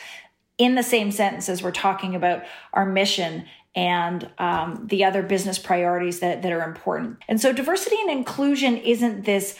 In 0.58 0.74
the 0.74 0.82
same 0.82 1.12
sentence 1.12 1.48
as 1.48 1.62
we're 1.62 1.70
talking 1.70 2.14
about 2.16 2.42
our 2.72 2.86
mission 2.86 3.44
and 3.74 4.28
um, 4.38 4.86
the 4.86 5.04
other 5.04 5.22
business 5.22 5.58
priorities 5.58 6.20
that, 6.20 6.42
that 6.42 6.52
are 6.52 6.62
important. 6.62 7.18
And 7.28 7.40
so, 7.40 7.52
diversity 7.52 7.96
and 8.00 8.10
inclusion 8.10 8.76
isn't 8.76 9.24
this 9.24 9.58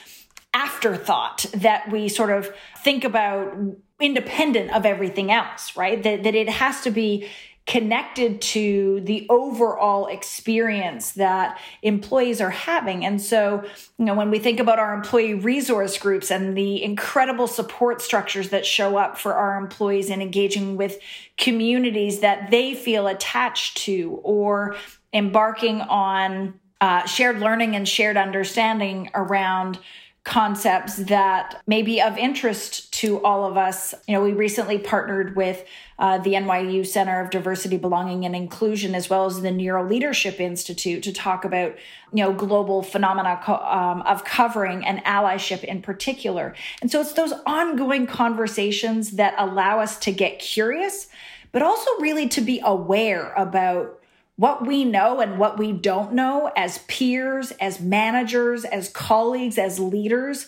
afterthought 0.53 1.47
that 1.55 1.91
we 1.91 2.09
sort 2.09 2.31
of 2.31 2.55
think 2.83 3.05
about 3.05 3.57
independent 4.03 4.73
of 4.73 4.85
everything 4.85 5.31
else, 5.31 5.77
right? 5.77 6.03
That, 6.03 6.25
that 6.25 6.35
it 6.35 6.49
has 6.49 6.83
to 6.83 6.91
be 6.91 7.29
connected 7.65 8.41
to 8.41 9.01
the 9.05 9.25
overall 9.31 10.07
experience 10.07 11.13
that 11.13 11.61
employees 11.83 12.41
are 12.41 12.51
having. 12.51 13.05
And 13.05 13.23
so, 13.23 13.63
you 13.99 14.05
know, 14.05 14.15
when 14.15 14.33
we 14.33 14.41
think 14.41 14.59
about 14.59 14.81
our 14.81 14.93
employee 14.93 15.35
resource 15.35 15.97
groups 15.97 16.33
and 16.33 16.57
the 16.57 16.83
incredible 16.83 17.47
support 17.47 18.03
structures 18.03 18.49
that 18.49 18.67
show 18.67 18.97
up 18.97 19.17
for 19.17 19.35
our 19.35 19.57
employees 19.57 20.11
in 20.11 20.21
engaging 20.21 20.77
with 20.77 20.99
communities 21.39 22.19
that 22.19 22.51
they 22.51 22.75
feel 22.75 23.07
attached 23.07 23.77
to 23.79 24.21
or 24.25 24.75
embarking 25.13 25.83
on 25.83 26.59
uh, 26.81 27.07
shared 27.07 27.39
learning 27.39 27.77
and 27.77 27.89
shared 27.89 28.17
understanding 28.17 29.09
around 29.15 29.79
concepts 30.25 30.97
that 30.97 31.61
may 31.67 31.83
be 31.83 32.00
of 32.00 32.17
interest 32.17 32.93
to 32.93 33.21
all 33.25 33.45
of 33.45 33.57
us. 33.57 33.93
You 34.07 34.14
know, 34.14 34.23
we 34.23 34.33
recently 34.33 34.79
partnered 34.79 35.35
with 35.35 35.64
uh, 35.99 36.19
the 36.19 36.35
NYU 36.35 36.87
Center 36.87 37.21
of 37.21 37.31
Diversity, 37.31 37.76
Belonging, 37.76 38.25
and 38.25 38.37
Inclusion, 38.37 38.95
as 38.95 39.11
well 39.11 39.26
as 39.26 39.43
the 39.43 39.49
NeuroLeadership 39.49 40.38
Institute, 40.38 41.02
to 41.02 41.12
talk 41.12 41.45
about 41.45 41.75
you 42.12 42.23
know 42.23 42.33
global 42.33 42.83
phenomena 42.83 43.41
co- 43.43 43.57
um, 43.57 44.02
of 44.02 44.25
covering 44.25 44.85
and 44.85 45.05
allyship 45.05 45.64
in 45.64 45.83
particular. 45.83 46.55
And 46.81 46.91
so 46.91 47.00
it's 47.00 47.14
those 47.14 47.35
ongoing 47.45 48.07
conversations 48.07 49.12
that 49.12 49.35
allow 49.38 49.81
us 49.81 49.99
to 50.00 50.12
get 50.12 50.38
curious, 50.38 51.09
but 51.50 51.62
also 51.62 51.91
really 51.99 52.29
to 52.29 52.41
be 52.41 52.61
aware 52.64 53.33
about 53.35 54.02
what 54.37 54.67
we 54.67 54.85
know 54.85 55.21
and 55.21 55.39
what 55.39 55.59
we 55.59 55.73
don't 55.73 56.12
know 56.12 56.51
as 56.57 56.79
peers, 56.89 57.51
as 57.53 57.81
managers, 57.81 58.65
as 58.65 58.89
colleagues, 58.89 59.59
as 59.59 59.79
leaders, 59.79 60.47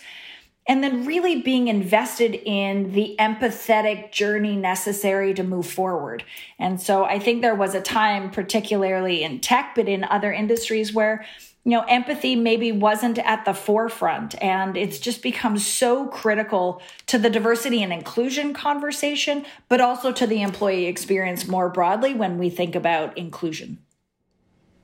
and 0.67 0.83
then 0.83 1.05
really 1.05 1.43
being 1.43 1.69
invested 1.69 2.35
in 2.35 2.93
the 2.93 3.15
empathetic 3.19 4.11
journey 4.11 4.57
necessary 4.57 5.35
to 5.35 5.43
move 5.43 5.67
forward. 5.67 6.25
And 6.59 6.81
so 6.81 7.05
I 7.05 7.19
think 7.19 7.43
there 7.43 7.55
was 7.55 7.75
a 7.75 7.81
time, 7.83 8.31
particularly 8.31 9.23
in 9.23 9.41
tech, 9.41 9.75
but 9.75 9.89
in 9.89 10.05
other 10.05 10.33
industries, 10.33 10.95
where 10.95 11.27
you 11.65 11.71
know, 11.71 11.85
empathy 11.89 12.37
maybe 12.37 12.73
wasn't 12.73 13.19
at 13.19 13.45
the 13.47 13.55
forefront. 13.55 14.41
And 14.43 14.77
it's 14.77 14.99
just 14.99 15.23
become 15.23 15.57
so 15.59 16.07
critical 16.09 16.83
to 17.07 17.19
the 17.19 17.31
diversity 17.31 17.83
and 17.83 17.93
inclusion 17.93 18.53
conversation, 18.53 19.47
but 19.69 19.81
also 19.81 20.13
to 20.13 20.27
the 20.27 20.43
employee 20.43 20.87
experience 20.87 21.49
more 21.49 21.71
broadly 21.71 22.13
when 22.13 22.39
we 22.39 22.51
think 22.51 22.75
about 22.75 23.17
inclusion. 23.17 23.79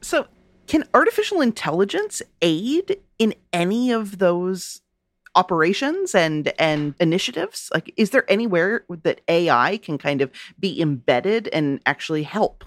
So, 0.00 0.26
can 0.66 0.84
artificial 0.94 1.40
intelligence 1.40 2.22
aid 2.40 3.00
in 3.18 3.34
any 3.52 3.90
of 3.90 4.18
those 4.18 4.80
operations 5.34 6.14
and 6.14 6.52
and 6.58 6.94
initiatives? 7.00 7.70
Like 7.74 7.92
is 7.96 8.10
there 8.10 8.24
anywhere 8.30 8.84
that 9.02 9.20
AI 9.28 9.76
can 9.78 9.98
kind 9.98 10.22
of 10.22 10.30
be 10.58 10.80
embedded 10.80 11.48
and 11.48 11.80
actually 11.86 12.22
help? 12.22 12.64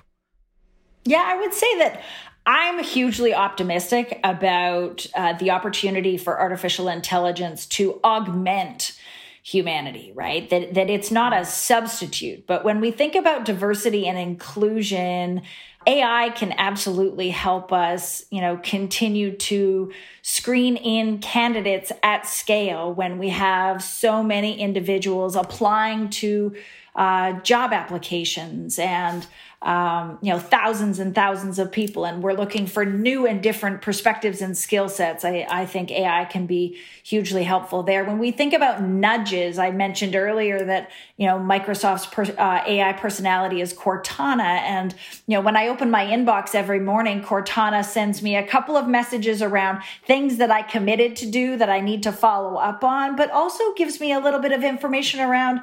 Yeah, 1.06 1.24
I 1.26 1.38
would 1.40 1.54
say 1.54 1.78
that 1.80 2.02
I'm 2.46 2.84
hugely 2.84 3.34
optimistic 3.34 4.20
about 4.24 5.06
uh, 5.16 5.34
the 5.34 5.52
opportunity 5.52 6.18
for 6.18 6.40
artificial 6.40 6.90
intelligence 6.90 7.66
to 7.68 8.00
augment 8.04 9.00
humanity, 9.44 10.12
right? 10.16 10.50
That 10.50 10.74
that 10.74 10.90
it's 10.90 11.12
not 11.12 11.34
a 11.34 11.46
substitute. 11.46 12.48
But 12.48 12.64
when 12.64 12.80
we 12.82 12.92
think 12.92 13.16
about 13.16 13.46
diversity 13.46 14.08
and 14.08 14.18
inclusion, 14.18 15.42
AI 15.86 16.30
can 16.30 16.54
absolutely 16.58 17.30
help 17.30 17.74
us, 17.74 18.26
you 18.30 18.40
know, 18.40 18.58
continue 18.64 19.36
to 19.36 19.92
screen 20.22 20.78
in 20.78 21.20
candidates 21.20 21.92
at 22.02 22.26
scale 22.26 22.94
when 22.94 23.20
we 23.20 23.30
have 23.30 23.84
so 23.84 24.24
many 24.24 24.60
individuals 24.60 25.36
applying 25.36 26.10
to 26.10 26.56
uh, 26.96 27.34
job 27.42 27.74
applications 27.74 28.80
and 28.80 29.26
um, 29.64 30.18
you 30.22 30.32
know 30.32 30.40
thousands 30.40 31.00
and 31.00 31.16
thousands 31.16 31.58
of 31.58 31.72
people 31.72 32.06
and 32.06 32.22
we're 32.22 32.34
looking 32.34 32.68
for 32.68 32.86
new 32.86 33.26
and 33.26 33.42
different 33.42 33.82
perspectives 33.82 34.42
and 34.42 34.58
skill 34.58 34.90
sets. 34.90 35.24
I, 35.24 35.48
I 35.50 35.66
think 35.66 35.90
ai 35.90 36.26
can 36.26 36.46
be 36.46 36.78
hugely 37.04 37.44
helpful 37.44 37.82
there. 37.82 38.04
When 38.04 38.20
we 38.20 38.32
think 38.32 38.54
about 38.54 38.82
nudges 38.82 39.58
i 39.58 39.72
mentioned 39.72 40.16
earlier 40.16 40.66
that 40.66 40.92
you 41.16 41.28
know 41.28 41.38
microsoft's 41.38 42.08
per, 42.08 42.24
uh, 42.24 42.64
ai 42.68 42.94
personality 42.94 43.62
is 43.62 43.74
cortana. 43.74 44.42
And 44.44 44.94
you 45.28 45.38
know 45.38 45.42
when 45.42 45.56
i 45.56 45.70
open 45.70 45.90
my 45.90 46.06
inbox 46.06 46.54
every 46.54 46.80
morning 46.80 47.24
cortana 47.24 47.86
sends 47.86 48.22
me 48.22 48.36
a 48.36 48.46
couple 48.46 48.76
of 48.76 48.88
messages 48.88 49.42
around 49.42 49.82
things 50.06 50.38
that 50.38 50.52
i 50.52 50.62
committed 50.62 51.16
to 51.16 51.30
do 51.30 51.56
that 51.58 51.70
i 51.70 51.80
need 51.80 52.04
to 52.04 52.12
follow 52.12 52.56
up 52.58 52.84
on 52.84 53.16
but 53.16 53.32
also 53.32 53.74
gives 53.76 54.00
me 54.00 54.12
a 54.12 54.20
little 54.20 54.40
bit 54.40 54.52
of 54.52 54.64
information 54.64 55.20
around 55.20 55.62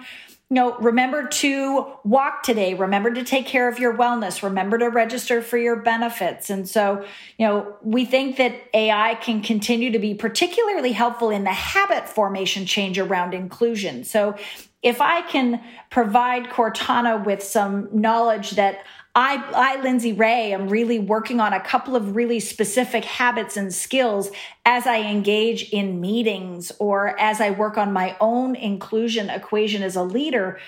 you 0.50 0.56
know, 0.56 0.76
remember 0.78 1.28
to 1.28 1.86
walk 2.02 2.42
today. 2.42 2.74
Remember 2.74 3.14
to 3.14 3.22
take 3.22 3.46
care 3.46 3.68
of 3.68 3.78
your 3.78 3.96
wellness. 3.96 4.42
Remember 4.42 4.78
to 4.78 4.88
register 4.88 5.42
for 5.42 5.56
your 5.56 5.76
benefits. 5.76 6.50
And 6.50 6.68
so, 6.68 7.04
you 7.38 7.46
know, 7.46 7.76
we 7.82 8.04
think 8.04 8.36
that 8.38 8.56
AI 8.74 9.14
can 9.14 9.42
continue 9.42 9.92
to 9.92 10.00
be 10.00 10.12
particularly 10.12 10.90
helpful 10.90 11.30
in 11.30 11.44
the 11.44 11.52
habit 11.52 12.08
formation 12.08 12.66
change 12.66 12.98
around 12.98 13.32
inclusion. 13.32 14.02
So, 14.02 14.34
if 14.82 15.02
I 15.02 15.20
can 15.20 15.62
provide 15.90 16.44
Cortana 16.44 17.22
with 17.22 17.42
some 17.42 17.88
knowledge 17.92 18.52
that 18.52 18.86
I, 19.14 19.42
I, 19.54 19.82
Lindsay-Rae, 19.82 20.52
am 20.52 20.68
really 20.68 21.00
working 21.00 21.40
on 21.40 21.52
a 21.52 21.60
couple 21.60 21.96
of 21.96 22.14
really 22.14 22.38
specific 22.38 23.04
habits 23.04 23.56
and 23.56 23.74
skills 23.74 24.30
as 24.64 24.86
I 24.86 24.98
engage 25.00 25.70
in 25.70 26.00
meetings 26.00 26.70
or 26.78 27.18
as 27.18 27.40
I 27.40 27.50
work 27.50 27.76
on 27.76 27.92
my 27.92 28.16
own 28.20 28.54
inclusion 28.54 29.28
equation 29.28 29.82
as 29.82 29.96
a 29.96 30.02
leader. 30.02 30.60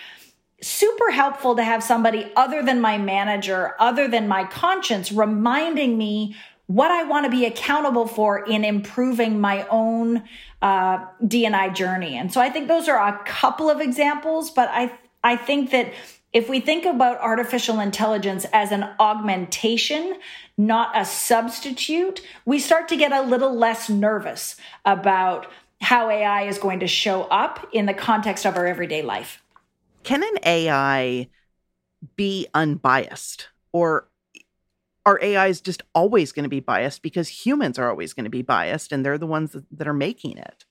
Super 0.60 1.10
helpful 1.10 1.54
to 1.54 1.62
have 1.62 1.84
somebody 1.84 2.32
other 2.34 2.62
than 2.62 2.80
my 2.80 2.98
manager, 2.98 3.76
other 3.78 4.08
than 4.08 4.26
my 4.26 4.44
conscience, 4.44 5.12
reminding 5.12 5.96
me 5.96 6.34
what 6.66 6.90
I 6.90 7.04
want 7.04 7.26
to 7.26 7.30
be 7.30 7.44
accountable 7.44 8.08
for 8.08 8.44
in 8.44 8.64
improving 8.64 9.40
my 9.40 9.66
own 9.68 10.24
uh, 10.62 11.04
DNI 11.22 11.74
journey. 11.74 12.16
And 12.16 12.32
so 12.32 12.40
I 12.40 12.50
think 12.50 12.66
those 12.66 12.88
are 12.88 13.08
a 13.08 13.22
couple 13.24 13.70
of 13.70 13.80
examples, 13.80 14.50
but 14.50 14.68
I 14.72 14.92
I 15.24 15.36
think 15.36 15.70
that 15.70 15.92
if 16.32 16.48
we 16.48 16.60
think 16.60 16.86
about 16.86 17.20
artificial 17.20 17.78
intelligence 17.78 18.46
as 18.52 18.72
an 18.72 18.88
augmentation, 18.98 20.16
not 20.56 20.96
a 20.98 21.04
substitute, 21.04 22.22
we 22.46 22.58
start 22.58 22.88
to 22.88 22.96
get 22.96 23.12
a 23.12 23.22
little 23.22 23.54
less 23.54 23.90
nervous 23.90 24.56
about 24.84 25.46
how 25.80 26.08
AI 26.08 26.42
is 26.42 26.58
going 26.58 26.80
to 26.80 26.86
show 26.86 27.24
up 27.24 27.68
in 27.72 27.86
the 27.86 27.94
context 27.94 28.46
of 28.46 28.56
our 28.56 28.66
everyday 28.66 29.02
life. 29.02 29.42
Can 30.04 30.22
an 30.22 30.38
AI 30.44 31.28
be 32.16 32.46
unbiased? 32.54 33.48
Or 33.72 34.08
are 35.04 35.22
AIs 35.22 35.60
just 35.60 35.82
always 35.94 36.32
going 36.32 36.44
to 36.44 36.48
be 36.48 36.60
biased 36.60 37.02
because 37.02 37.28
humans 37.28 37.78
are 37.78 37.90
always 37.90 38.12
going 38.12 38.24
to 38.24 38.30
be 38.30 38.42
biased 38.42 38.92
and 38.92 39.04
they're 39.04 39.18
the 39.18 39.26
ones 39.26 39.56
that 39.70 39.88
are 39.88 39.92
making 39.92 40.38
it? 40.38 40.64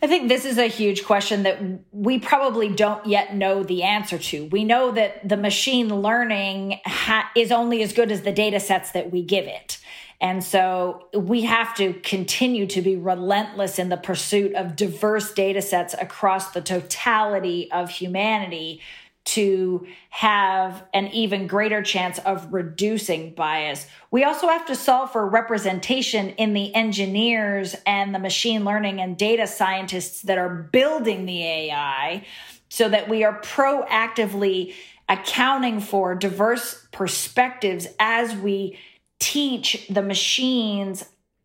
I 0.00 0.06
think 0.06 0.28
this 0.28 0.44
is 0.44 0.58
a 0.58 0.68
huge 0.68 1.04
question 1.04 1.42
that 1.42 1.60
we 1.90 2.20
probably 2.20 2.68
don't 2.68 3.04
yet 3.04 3.34
know 3.34 3.64
the 3.64 3.82
answer 3.82 4.16
to. 4.18 4.46
We 4.46 4.62
know 4.62 4.92
that 4.92 5.28
the 5.28 5.36
machine 5.36 5.88
learning 5.88 6.78
ha- 6.86 7.30
is 7.34 7.50
only 7.50 7.82
as 7.82 7.92
good 7.92 8.12
as 8.12 8.22
the 8.22 8.32
data 8.32 8.60
sets 8.60 8.92
that 8.92 9.10
we 9.10 9.22
give 9.22 9.46
it. 9.46 9.78
And 10.20 10.42
so 10.42 11.08
we 11.14 11.42
have 11.42 11.74
to 11.76 11.94
continue 11.94 12.66
to 12.66 12.82
be 12.82 12.96
relentless 12.96 13.78
in 13.78 13.88
the 13.88 13.96
pursuit 13.96 14.54
of 14.54 14.76
diverse 14.76 15.32
data 15.32 15.62
sets 15.62 15.94
across 15.94 16.52
the 16.52 16.60
totality 16.60 17.70
of 17.70 17.90
humanity 17.90 18.80
to 19.28 19.86
have 20.08 20.82
an 20.94 21.08
even 21.08 21.46
greater 21.46 21.82
chance 21.82 22.18
of 22.20 22.50
reducing 22.50 23.34
bias. 23.34 23.86
We 24.10 24.24
also 24.24 24.48
have 24.48 24.64
to 24.66 24.74
solve 24.74 25.12
for 25.12 25.28
representation 25.28 26.30
in 26.30 26.54
the 26.54 26.74
engineers 26.74 27.76
and 27.84 28.14
the 28.14 28.18
machine 28.18 28.64
learning 28.64 29.02
and 29.02 29.18
data 29.18 29.46
scientists 29.46 30.22
that 30.22 30.38
are 30.38 30.48
building 30.48 31.26
the 31.26 31.44
AI 31.44 32.24
so 32.70 32.88
that 32.88 33.10
we 33.10 33.22
are 33.22 33.38
proactively 33.42 34.72
accounting 35.10 35.80
for 35.80 36.14
diverse 36.14 36.86
perspectives 36.90 37.86
as 37.98 38.34
we 38.34 38.78
teach 39.18 39.86
the 39.90 40.02
machines 40.02 41.04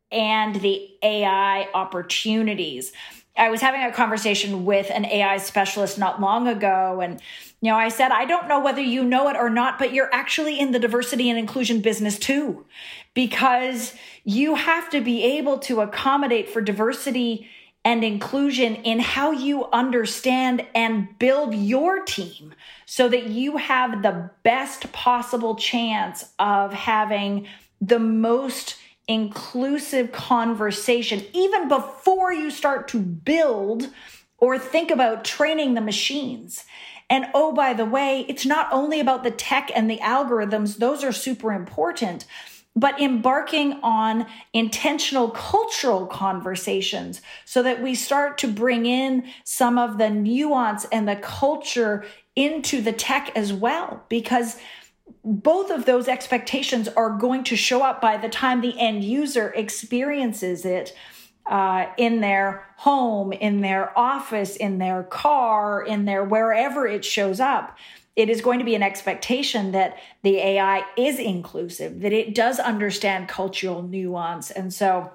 and 0.09 0.55
the 0.55 0.89
AI 1.01 1.67
opportunities. 1.73 2.93
I 3.35 3.49
was 3.49 3.61
having 3.61 3.81
a 3.81 3.91
conversation 3.91 4.63
with 4.63 4.91
an 4.91 5.05
AI 5.05 5.37
specialist 5.37 5.97
not 5.97 6.21
long 6.21 6.47
ago. 6.47 7.01
And, 7.01 7.19
you 7.63 7.69
know, 7.69 7.77
I 7.77 7.87
said, 7.87 8.11
I 8.11 8.25
don't 8.25 8.49
know 8.49 8.59
whether 8.59 8.81
you 8.81 9.05
know 9.05 9.29
it 9.29 9.37
or 9.37 9.49
not, 9.49 9.79
but 9.79 9.93
you're 9.93 10.13
actually 10.13 10.59
in 10.59 10.73
the 10.73 10.79
diversity 10.79 11.29
and 11.29 11.39
inclusion 11.39 11.79
business 11.79 12.19
too, 12.19 12.65
because 13.13 13.93
you 14.25 14.55
have 14.55 14.89
to 14.89 14.99
be 14.99 15.23
able 15.37 15.59
to 15.59 15.79
accommodate 15.79 16.49
for 16.49 16.59
diversity 16.59 17.47
and 17.85 18.03
inclusion 18.03 18.75
in 18.75 18.99
how 18.99 19.31
you 19.31 19.63
understand 19.71 20.67
and 20.75 21.17
build 21.19 21.55
your 21.55 22.03
team 22.03 22.53
so 22.85 23.07
that 23.07 23.27
you 23.27 23.55
have 23.55 24.03
the 24.03 24.29
best 24.43 24.91
possible 24.91 25.55
chance 25.55 26.25
of 26.39 26.73
having 26.73 27.47
the 27.79 27.99
most 27.99 28.75
inclusive 29.07 30.11
conversation 30.11 31.23
even 31.31 31.69
before 31.69 32.33
you 32.33 32.51
start 32.51 32.89
to 32.89 32.99
build 32.99 33.89
or 34.37 34.59
think 34.59 34.91
about 34.91 35.23
training 35.23 35.75
the 35.75 35.79
machines. 35.79 36.65
And 37.13 37.27
oh, 37.35 37.51
by 37.53 37.75
the 37.75 37.85
way, 37.85 38.25
it's 38.27 38.43
not 38.43 38.67
only 38.71 38.99
about 38.99 39.23
the 39.23 39.29
tech 39.29 39.69
and 39.75 39.87
the 39.87 39.99
algorithms, 39.99 40.77
those 40.77 41.03
are 41.03 41.11
super 41.11 41.53
important, 41.53 42.25
but 42.75 42.99
embarking 42.99 43.73
on 43.83 44.25
intentional 44.51 45.29
cultural 45.29 46.07
conversations 46.07 47.21
so 47.45 47.61
that 47.61 47.83
we 47.83 47.93
start 47.93 48.39
to 48.39 48.47
bring 48.47 48.87
in 48.87 49.25
some 49.43 49.77
of 49.77 49.99
the 49.99 50.09
nuance 50.09 50.85
and 50.85 51.07
the 51.07 51.17
culture 51.17 52.03
into 52.35 52.81
the 52.81 52.93
tech 52.93 53.31
as 53.35 53.53
well. 53.53 54.03
Because 54.09 54.57
both 55.23 55.69
of 55.69 55.85
those 55.85 56.07
expectations 56.07 56.87
are 56.87 57.11
going 57.11 57.43
to 57.43 57.55
show 57.55 57.83
up 57.83 58.01
by 58.01 58.17
the 58.17 58.27
time 58.27 58.61
the 58.61 58.79
end 58.79 59.03
user 59.03 59.49
experiences 59.49 60.65
it 60.65 60.97
uh, 61.45 61.87
in 61.97 62.21
their 62.21 62.65
home, 62.77 63.33
in 63.33 63.61
their 63.61 63.97
office, 63.97 64.55
in 64.55 64.77
their 64.77 65.03
car, 65.03 65.83
in 65.83 66.05
their 66.05 66.23
wherever 66.23 66.87
it 66.87 67.03
shows 67.03 67.39
up. 67.39 67.77
It 68.15 68.29
is 68.29 68.41
going 68.41 68.59
to 68.59 68.65
be 68.65 68.75
an 68.75 68.83
expectation 68.83 69.71
that 69.71 69.97
the 70.21 70.37
AI 70.37 70.83
is 70.95 71.19
inclusive, 71.19 72.01
that 72.01 72.13
it 72.13 72.35
does 72.35 72.59
understand 72.59 73.27
cultural 73.27 73.81
nuance. 73.81 74.51
And 74.51 74.71
so 74.73 75.11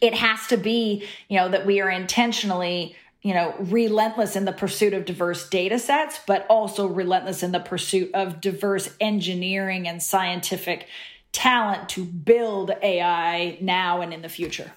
it 0.00 0.14
has 0.14 0.46
to 0.48 0.56
be, 0.56 1.04
you 1.28 1.38
know, 1.38 1.48
that 1.48 1.64
we 1.64 1.80
are 1.80 1.90
intentionally 1.90 2.96
you 3.24 3.32
know, 3.32 3.54
relentless 3.58 4.36
in 4.36 4.44
the 4.44 4.52
pursuit 4.52 4.92
of 4.92 5.06
diverse 5.06 5.48
data 5.48 5.78
sets, 5.78 6.20
but 6.26 6.46
also 6.50 6.86
relentless 6.86 7.42
in 7.42 7.52
the 7.52 7.58
pursuit 7.58 8.10
of 8.12 8.38
diverse 8.38 8.94
engineering 9.00 9.88
and 9.88 10.02
scientific 10.02 10.86
talent 11.32 11.88
to 11.88 12.04
build 12.04 12.70
AI 12.82 13.56
now 13.62 14.02
and 14.02 14.12
in 14.12 14.20
the 14.20 14.28
future. 14.28 14.72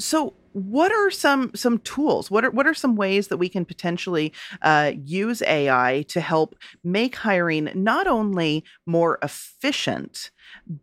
So, 0.00 0.34
what 0.52 0.90
are 0.90 1.10
some 1.10 1.52
some 1.54 1.78
tools? 1.78 2.30
What 2.30 2.44
are 2.44 2.50
what 2.50 2.66
are 2.66 2.74
some 2.74 2.96
ways 2.96 3.28
that 3.28 3.36
we 3.36 3.48
can 3.48 3.64
potentially 3.64 4.32
uh, 4.62 4.92
use 5.04 5.42
AI 5.42 6.04
to 6.08 6.20
help 6.20 6.56
make 6.82 7.14
hiring 7.16 7.70
not 7.74 8.08
only 8.08 8.64
more 8.86 9.18
efficient, 9.22 10.30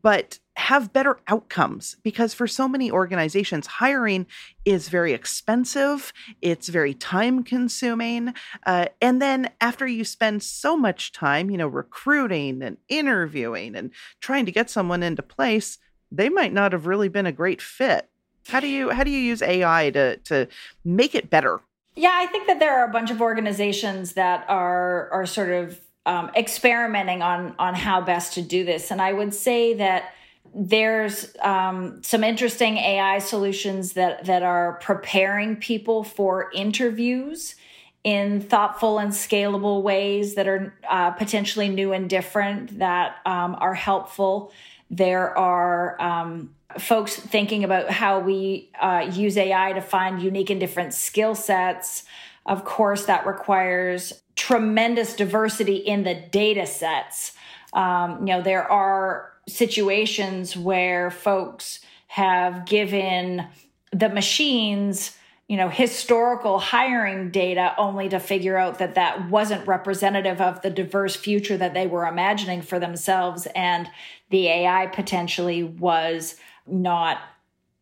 but 0.02 0.40
have 0.56 0.94
better 0.94 1.20
outcomes 1.28 1.98
because 2.04 2.34
for 2.34 2.48
so 2.48 2.68
many 2.68 2.90
organizations 2.90 3.68
hiring 3.68 4.26
is 4.66 4.90
very 4.90 5.14
expensive 5.14 6.12
it's 6.42 6.68
very 6.68 6.96
time 6.96 7.44
consuming 7.44 8.34
uh, 8.66 8.88
and 9.00 9.22
then 9.22 9.52
after 9.62 9.86
you 9.86 10.04
spend 10.04 10.42
so 10.42 10.76
much 10.76 11.12
time 11.12 11.52
you 11.52 11.58
know 11.58 11.68
recruiting 11.68 12.64
and 12.64 12.78
interviewing 12.90 13.76
and 13.76 13.92
trying 14.20 14.48
to 14.48 14.52
get 14.52 14.68
someone 14.68 15.04
into 15.04 15.22
place 15.22 15.78
they 16.12 16.28
might 16.28 16.54
not 16.54 16.72
have 16.72 16.88
really 16.88 17.10
been 17.10 17.28
a 17.28 17.32
great 17.32 17.62
fit 17.62 18.10
how 18.48 18.60
do 18.60 18.68
you 18.68 18.90
how 18.90 19.04
do 19.04 19.12
you 19.12 19.20
use 19.20 19.42
ai 19.42 19.90
to 19.92 20.18
to 20.18 20.48
make 20.84 21.16
it 21.16 21.30
better 21.30 21.60
yeah 21.96 22.14
i 22.14 22.26
think 22.28 22.48
that 22.48 22.60
there 22.60 22.80
are 22.80 22.88
a 22.88 22.92
bunch 22.92 23.12
of 23.12 23.22
organizations 23.22 24.14
that 24.14 24.46
are 24.50 25.10
are 25.12 25.26
sort 25.26 25.50
of 25.50 25.80
um, 26.06 26.32
experimenting 26.36 27.22
on 27.22 27.54
on 27.60 27.76
how 27.76 28.02
best 28.02 28.34
to 28.34 28.42
do 28.42 28.64
this 28.64 28.92
and 28.92 29.02
i 29.02 29.12
would 29.12 29.34
say 29.34 29.74
that 29.74 30.14
there's 30.54 31.36
um, 31.42 32.02
some 32.04 32.24
interesting 32.24 32.78
AI 32.78 33.20
solutions 33.20 33.94
that 33.94 34.26
that 34.26 34.44
are 34.44 34.80
preparing 34.82 35.56
people 35.56 36.04
for 36.04 36.50
interviews 36.54 37.56
in 38.04 38.42
thoughtful 38.42 39.00
and 39.00 39.12
scalable 39.12 39.82
ways 39.82 40.36
that 40.36 40.48
are 40.48 40.74
uh, 40.90 41.12
potentially 41.12 41.68
new 41.68 41.94
and 41.94 42.10
different 42.10 42.80
that 42.80 43.18
um, 43.26 43.56
are 43.60 43.74
helpful. 43.74 44.52
There 44.90 45.38
are 45.38 46.02
um, 46.02 46.56
folks 46.78 47.16
thinking 47.16 47.64
about 47.64 47.90
how 47.90 48.20
we 48.20 48.70
uh, 48.80 49.10
use 49.12 49.38
AI 49.38 49.74
to 49.74 49.82
find 49.82 50.22
unique 50.22 50.50
and 50.50 50.60
different 50.60 50.94
skill 50.94 51.36
sets. 51.36 52.04
Of 52.46 52.66
course, 52.66 53.06
that 53.06 53.26
requires 53.26 54.22
tremendous 54.36 55.16
diversity 55.16 55.76
in 55.76 56.04
the 56.04 56.16
data 56.16 56.66
sets. 56.66 57.34
Um, 57.74 58.20
you 58.20 58.34
know, 58.34 58.42
there 58.42 58.70
are 58.70 59.34
situations 59.48 60.56
where 60.56 61.10
folks 61.10 61.80
have 62.08 62.66
given 62.66 63.48
the 63.92 64.10
machines 64.10 65.18
you 65.48 65.56
know 65.56 65.70
historical 65.70 66.60
hiring 66.60 67.32
data 67.32 67.74
only 67.78 68.10
to 68.10 68.20
figure 68.20 68.58
out 68.58 68.80
that 68.80 68.96
that 68.96 69.30
wasn't 69.30 69.66
representative 69.66 70.42
of 70.42 70.62
the 70.62 70.70
diverse 70.70 71.16
future 71.16 71.56
that 71.58 71.74
they 71.74 71.88
were 71.88 72.06
imagining 72.06 72.62
for 72.62 72.80
themselves 72.80 73.48
and 73.56 73.90
the 74.30 74.48
ai 74.48 74.88
potentially 74.88 75.64
was 75.64 76.36
not 76.68 77.20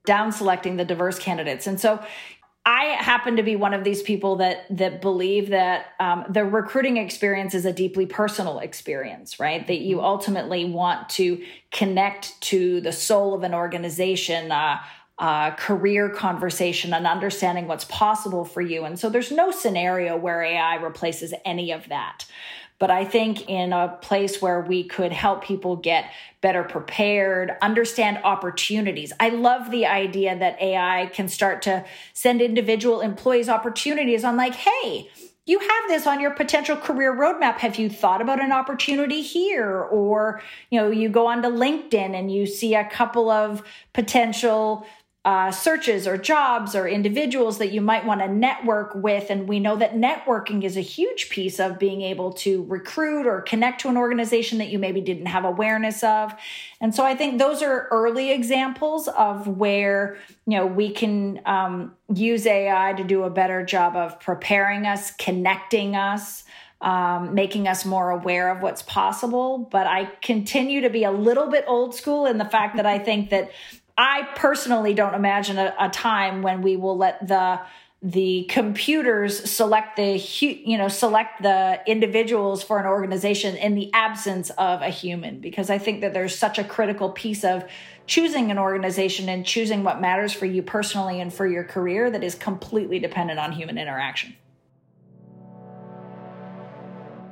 down 0.06 0.32
selecting 0.32 0.78
the 0.78 0.86
diverse 0.86 1.18
candidates 1.18 1.68
and 1.68 1.80
so 1.80 2.04
I 2.68 2.98
happen 3.00 3.36
to 3.36 3.44
be 3.44 3.56
one 3.56 3.76
of 3.76 3.84
these 3.84 4.02
people 4.02 4.38
that 4.38 4.66
that 4.76 5.00
believe 5.00 5.50
that 5.50 5.88
um, 6.00 6.26
the 6.30 6.44
recruiting 6.44 6.98
experience 6.98 7.54
is 7.54 7.64
a 7.66 7.72
deeply 7.72 8.08
personal 8.08 8.58
experience, 8.58 9.40
right? 9.40 9.66
That 9.68 9.82
you 9.82 10.02
ultimately 10.02 10.66
want 10.66 11.10
to 11.10 11.44
connect 11.72 12.42
to 12.42 12.82
the 12.82 12.92
soul 12.92 13.36
of 13.36 13.44
an 13.44 13.54
organization, 13.54 14.52
uh, 14.52 14.80
uh, 15.20 15.52
career 15.52 16.10
conversation, 16.10 16.92
and 16.96 17.06
understanding 17.06 17.68
what's 17.68 17.86
possible 17.86 18.44
for 18.44 18.62
you. 18.62 18.84
And 18.84 18.98
so, 18.98 19.12
there's 19.12 19.32
no 19.32 19.52
scenario 19.52 20.18
where 20.18 20.42
AI 20.42 20.76
replaces 20.78 21.36
any 21.46 21.72
of 21.72 21.88
that. 21.90 22.26
But 22.78 22.92
I 22.92 23.06
think 23.06 23.50
in 23.50 23.72
a 23.72 23.98
place 24.02 24.42
where 24.42 24.60
we 24.60 24.84
could 24.84 25.14
help 25.14 25.44
people 25.44 25.78
get 25.78 26.12
better 26.42 26.64
prepared, 26.64 27.54
understand 27.62 28.20
opportunities. 28.24 29.14
I 29.20 29.30
love 29.30 29.72
the 29.72 29.86
idea 29.86 30.38
that 30.38 30.62
AI 30.62 31.10
can 31.14 31.30
start 31.30 31.62
to 31.64 31.86
send 32.14 32.42
individual 32.42 33.02
employees 33.02 33.48
opportunities. 33.48 34.24
On, 34.24 34.36
like, 34.36 34.56
hey, 34.56 35.10
you 35.46 35.60
have 35.60 35.88
this 35.88 36.08
on 36.08 36.20
your 36.20 36.32
potential 36.32 36.76
career 36.76 37.16
roadmap. 37.16 37.58
Have 37.60 37.78
you 37.78 37.90
thought 37.90 38.22
about 38.22 38.42
an 38.42 38.52
opportunity 38.52 39.22
here? 39.22 39.80
Or 39.82 40.42
you 40.70 40.80
know 40.80 40.90
you 40.90 41.08
go 41.10 41.28
onto 41.28 41.50
linkedin 41.50 42.18
and 42.18 42.32
you 42.32 42.46
see 42.46 42.74
a 42.74 42.86
couple 42.86 43.30
of 43.30 43.62
potential 43.94 44.86
uh, 45.26 45.50
searches 45.50 46.06
or 46.06 46.20
jobs 46.20 46.76
or 46.76 46.88
individuals 46.88 47.58
that 47.58 47.72
you 47.72 47.82
might 47.82 48.06
want 48.06 48.22
to 48.22 48.28
network 48.28 48.94
with. 48.94 49.32
And 49.32 49.48
we 49.48 49.60
know 49.60 49.76
that 49.76 49.96
networking 49.96 50.64
is 50.64 50.78
a 50.78 50.82
huge 50.82 51.30
piece 51.30 51.60
of 51.60 51.80
being 51.80 52.04
able 52.04 52.32
to 52.34 52.64
recruit 52.66 53.26
or 53.26 53.42
connect 53.42 53.82
to 53.82 53.90
an 53.90 53.98
organization 53.98 54.60
that 54.60 54.70
you 54.70 54.78
maybe 54.78 55.02
didn't 55.02 55.26
have 55.26 55.44
awareness 55.44 56.04
of. 56.04 56.36
And 56.80 56.94
so 56.94 57.04
I 57.04 57.16
think 57.16 57.40
those 57.40 57.64
are 57.64 57.88
early 57.90 58.32
examples 58.32 59.08
of 59.08 59.48
where, 59.48 60.18
you 60.46 60.60
know, 60.60 60.68
we 60.68 60.92
can 60.92 61.42
um, 61.48 61.96
use 62.14 62.46
AI 62.46 62.94
to 62.94 63.04
do 63.04 63.24
a 63.24 63.30
better 63.32 63.66
job 63.66 63.96
of 63.96 64.20
preparing 64.20 64.86
us, 64.86 65.12
connecting 65.16 65.96
us. 65.96 66.44
Um, 66.82 67.34
making 67.34 67.68
us 67.68 67.84
more 67.84 68.12
aware 68.12 68.52
of 68.52 68.62
what's 68.62 68.84
possible. 68.84 69.70
But 69.72 69.88
I 69.88 70.06
continue 70.22 70.82
to 70.82 70.90
be 70.90 71.04
a 71.04 71.10
little 71.10 71.50
bit 71.50 71.64
old 71.68 71.96
school 71.96 72.26
in 72.28 72.38
the 72.38 72.46
fact 72.46 72.76
that 72.76 72.86
I 72.86 73.00
think 73.00 73.30
that 73.32 73.50
I 73.98 74.28
personally 74.36 74.94
don't 74.94 75.14
imagine 75.14 75.58
a, 75.58 75.74
a 75.80 75.90
time 75.90 76.42
when 76.42 76.62
we 76.62 76.76
will 76.76 76.98
let 76.98 77.28
the 77.28 77.62
the 78.06 78.46
computers 78.50 79.50
select 79.50 79.96
the 79.96 80.18
you 80.42 80.78
know 80.78 80.88
select 80.88 81.42
the 81.42 81.82
individuals 81.88 82.62
for 82.62 82.78
an 82.78 82.86
organization 82.86 83.56
in 83.56 83.74
the 83.74 83.92
absence 83.94 84.52
of 84.52 84.82
a 84.82 84.90
human 84.90 85.40
because 85.40 85.72
i 85.72 85.78
think 85.80 86.02
that 86.02 86.14
there's 86.14 86.38
such 86.38 86.60
a 86.60 86.64
critical 86.64 87.10
piece 87.10 87.44
of 87.44 87.64
choosing 88.06 88.52
an 88.52 88.60
organization 88.60 89.28
and 89.28 89.44
choosing 89.44 89.84
what 89.84 90.02
matters 90.02 90.32
for 90.32 90.46
you 90.46 90.62
personally 90.62 91.20
and 91.20 91.34
for 91.34 91.48
your 91.48 91.64
career 91.64 92.12
that 92.12 92.24
is 92.24 92.36
completely 92.36 93.00
dependent 93.00 93.40
on 93.40 93.52
human 93.52 93.80
interaction. 93.80 94.36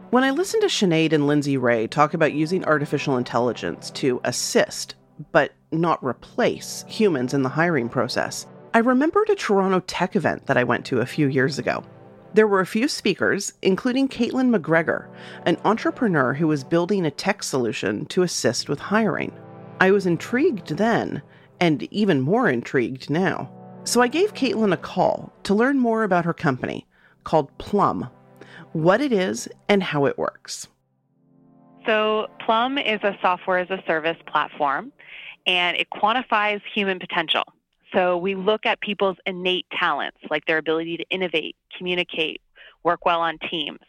When 0.09 0.23
i 0.23 0.31
listen 0.31 0.59
to 0.61 0.67
Sinead 0.67 1.13
and 1.13 1.27
Lindsay-Rae 1.27 1.85
talk 1.87 2.15
about 2.15 2.33
using 2.33 2.65
artificial 2.65 3.17
intelligence 3.17 3.91
to 3.91 4.21
assist 4.23 4.95
but 5.31 5.51
not 5.73 6.03
replace 6.03 6.85
humans 6.87 7.33
in 7.33 7.43
the 7.43 7.49
hiring 7.49 7.89
process. 7.89 8.47
I 8.73 8.79
remembered 8.79 9.29
a 9.29 9.35
Toronto 9.35 9.81
tech 9.81 10.15
event 10.15 10.47
that 10.47 10.57
I 10.57 10.63
went 10.63 10.85
to 10.85 10.99
a 10.99 11.05
few 11.05 11.27
years 11.27 11.59
ago. 11.59 11.83
There 12.33 12.47
were 12.47 12.61
a 12.61 12.65
few 12.65 12.87
speakers, 12.87 13.53
including 13.61 14.07
Caitlin 14.07 14.49
MacGregor, 14.49 15.09
an 15.45 15.57
entrepreneur 15.65 16.33
who 16.33 16.47
was 16.47 16.63
building 16.63 17.05
a 17.05 17.11
tech 17.11 17.43
solution 17.43 18.05
to 18.07 18.23
assist 18.23 18.69
with 18.69 18.79
hiring. 18.79 19.31
I 19.79 19.91
was 19.91 20.07
intrigued 20.07 20.69
then, 20.69 21.21
and 21.59 21.83
even 21.93 22.21
more 22.21 22.49
intrigued 22.49 23.09
now. 23.11 23.51
So 23.83 24.01
I 24.01 24.07
gave 24.07 24.33
Caitlin 24.33 24.73
a 24.73 24.77
call 24.77 25.31
to 25.43 25.53
learn 25.53 25.77
more 25.77 26.03
about 26.03 26.25
her 26.25 26.33
company 26.33 26.87
called 27.23 27.55
Plum, 27.57 28.09
what 28.71 29.01
it 29.01 29.13
is, 29.13 29.47
and 29.69 29.83
how 29.83 30.05
it 30.05 30.17
works. 30.17 30.67
So, 31.85 32.27
Plum 32.45 32.77
is 32.77 33.01
a 33.03 33.17
software 33.21 33.59
as 33.59 33.69
a 33.69 33.83
service 33.85 34.17
platform 34.25 34.91
and 35.45 35.77
it 35.77 35.87
quantifies 35.89 36.61
human 36.73 36.99
potential. 36.99 37.43
So 37.93 38.17
we 38.17 38.35
look 38.35 38.65
at 38.65 38.81
people's 38.81 39.17
innate 39.25 39.67
talents, 39.71 40.17
like 40.29 40.45
their 40.45 40.57
ability 40.57 40.97
to 40.97 41.05
innovate, 41.09 41.55
communicate, 41.77 42.41
work 42.83 43.05
well 43.05 43.21
on 43.21 43.37
teams. 43.49 43.79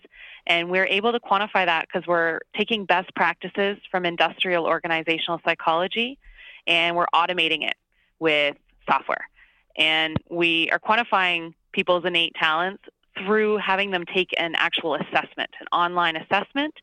And 0.47 0.71
we're 0.71 0.87
able 0.87 1.13
to 1.13 1.21
quantify 1.21 1.65
that 1.65 1.87
because 1.89 2.07
we're 2.07 2.41
taking 2.57 2.85
best 2.85 3.15
practices 3.15 3.79
from 3.91 4.05
industrial 4.05 4.67
organizational 4.67 5.41
psychology 5.45 6.19
and 6.67 6.97
we're 6.97 7.07
automating 7.15 7.67
it 7.67 7.77
with 8.19 8.57
software. 8.89 9.29
And 9.77 10.17
we 10.29 10.71
are 10.71 10.79
quantifying 10.79 11.55
people's 11.73 12.05
innate 12.05 12.35
talents 12.35 12.83
through 13.19 13.59
having 13.59 13.91
them 13.91 14.05
take 14.05 14.31
an 14.39 14.55
actual 14.57 14.95
assessment, 14.97 15.51
an 15.61 15.67
online 15.73 16.17
assessment 16.17 16.75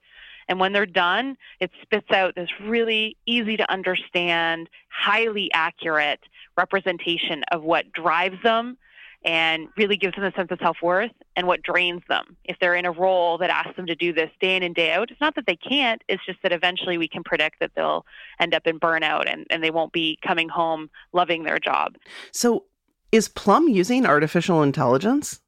and 0.52 0.60
when 0.60 0.74
they're 0.74 0.86
done, 0.86 1.38
it 1.62 1.72
spits 1.82 2.12
out 2.12 2.36
this 2.36 2.50
really 2.62 3.16
easy 3.26 3.56
to 3.56 3.72
understand, 3.72 4.68
highly 4.90 5.50
accurate 5.54 6.20
representation 6.58 7.46
of 7.54 7.64
what 7.64 7.90
drives 7.94 8.36
them 8.44 8.78
and 9.24 9.70
really 9.78 9.96
gives 9.96 10.14
them 10.16 10.26
a 10.26 10.32
sense 10.34 10.52
of 10.52 10.60
self 10.62 10.76
worth 10.84 11.14
and 11.38 11.48
what 11.48 11.62
drains 11.62 12.02
them. 12.10 12.36
If 12.44 12.58
they're 12.60 12.76
in 12.76 12.84
a 12.84 12.92
role 12.92 13.38
that 13.38 13.50
asks 13.50 13.78
them 13.78 13.86
to 13.86 13.96
do 13.96 14.12
this 14.12 14.30
day 14.42 14.58
in 14.58 14.64
and 14.64 14.76
day 14.76 14.92
out, 14.92 15.10
it's 15.10 15.22
not 15.22 15.36
that 15.36 15.46
they 15.48 15.56
can't, 15.56 16.02
it's 16.10 16.26
just 16.26 16.40
that 16.44 16.52
eventually 16.52 16.98
we 16.98 17.08
can 17.08 17.24
predict 17.24 17.62
that 17.62 17.72
they'll 17.74 18.06
end 18.38 18.54
up 18.54 18.68
in 18.68 18.78
burnout 18.78 19.32
and, 19.32 19.48
and 19.50 19.64
they 19.64 19.72
won't 19.72 19.94
be 19.94 20.20
coming 20.22 20.50
home 20.50 20.90
loving 21.14 21.44
their 21.44 21.60
job. 21.60 21.96
So, 22.34 22.66
is 23.12 23.28
Plum 23.28 23.68
using 23.68 24.06
artificial 24.06 24.64
intelligence? 24.64 25.40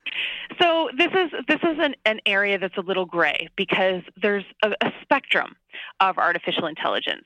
So 0.62 0.89
this 0.97 1.12
is 1.13 1.32
this 1.47 1.60
is 1.63 1.78
an, 1.80 1.95
an 2.06 2.19
area 2.26 2.60
that's 2.60 2.78
a 2.78 2.82
little 2.82 3.06
gray 3.06 3.49
because 3.56 4.02
there's 4.21 4.45
a, 4.63 4.71
a 4.82 4.91
spectrum 5.02 5.56
of 5.99 6.17
artificial 6.17 6.67
intelligence. 6.67 7.26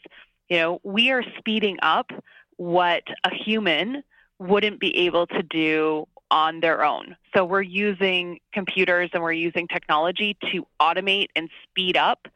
You 0.50 0.58
know, 0.58 0.82
we 0.84 1.12
are 1.12 1.24
speeding 1.38 1.78
up 1.82 2.12
what 2.56 3.04
a 3.24 3.34
human 3.34 4.04
wouldn't 4.40 4.80
be 4.80 4.96
able 4.98 5.28
to 5.28 5.44
do 5.44 6.08
on 6.30 6.60
their 6.60 6.84
own. 6.84 7.16
So 7.34 7.46
we're 7.46 7.62
using 7.62 8.40
computers 8.54 9.10
and 9.14 9.24
we're 9.24 9.32
using 9.32 9.68
technology 9.68 10.38
to 10.52 10.66
automate 10.82 11.28
and 11.36 11.50
speed 11.64 11.98
up 11.98 12.28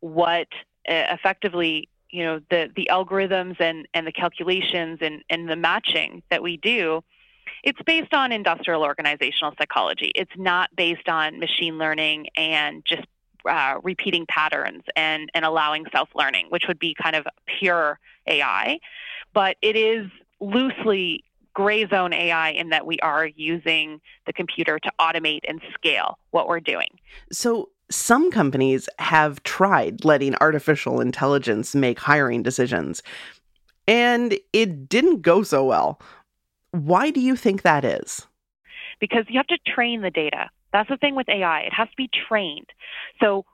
what 0.00 0.48
uh, 0.88 1.04
effectively 1.10 1.88
you 2.10 2.24
know 2.24 2.40
the 2.50 2.70
the 2.74 2.88
algorithms 2.90 3.60
and 3.60 3.86
and 3.94 4.06
the 4.06 4.12
calculations 4.12 4.98
and 5.00 5.22
and 5.30 5.48
the 5.48 5.56
matching 5.56 6.22
that 6.30 6.42
we 6.42 6.56
do 6.56 7.02
it's 7.62 7.80
based 7.82 8.14
on 8.14 8.32
industrial 8.32 8.82
organizational 8.82 9.52
psychology. 9.58 10.12
It's 10.14 10.32
not 10.36 10.74
based 10.76 11.08
on 11.08 11.38
machine 11.38 11.78
learning 11.78 12.28
and 12.36 12.84
just 12.86 13.06
uh, 13.48 13.80
repeating 13.82 14.26
patterns 14.26 14.82
and, 14.96 15.30
and 15.34 15.44
allowing 15.44 15.86
self 15.92 16.08
learning, 16.14 16.46
which 16.50 16.64
would 16.68 16.78
be 16.78 16.94
kind 16.94 17.16
of 17.16 17.26
pure 17.46 17.98
AI. 18.26 18.78
But 19.32 19.56
it 19.62 19.76
is 19.76 20.10
loosely 20.40 21.24
gray 21.54 21.86
zone 21.88 22.12
AI 22.12 22.50
in 22.50 22.70
that 22.70 22.86
we 22.86 22.98
are 23.00 23.26
using 23.26 24.00
the 24.26 24.32
computer 24.32 24.78
to 24.78 24.90
automate 25.00 25.40
and 25.48 25.60
scale 25.74 26.18
what 26.30 26.48
we're 26.48 26.60
doing. 26.60 26.88
So, 27.32 27.70
some 27.90 28.30
companies 28.30 28.88
have 29.00 29.42
tried 29.42 30.04
letting 30.04 30.36
artificial 30.36 31.00
intelligence 31.00 31.74
make 31.74 31.98
hiring 31.98 32.42
decisions, 32.42 33.02
and 33.88 34.38
it 34.52 34.88
didn't 34.88 35.22
go 35.22 35.42
so 35.42 35.64
well. 35.64 36.00
Why 36.72 37.10
do 37.10 37.20
you 37.20 37.36
think 37.36 37.62
that 37.62 37.84
is? 37.84 38.26
Because 39.00 39.24
you 39.28 39.38
have 39.38 39.46
to 39.48 39.58
train 39.66 40.02
the 40.02 40.10
data. 40.10 40.50
That's 40.72 40.88
the 40.88 40.96
thing 40.96 41.16
with 41.16 41.28
AI. 41.28 41.60
It 41.60 41.72
has 41.72 41.88
to 41.88 41.96
be 41.96 42.08
trained. 42.28 42.66
So, 43.20 43.44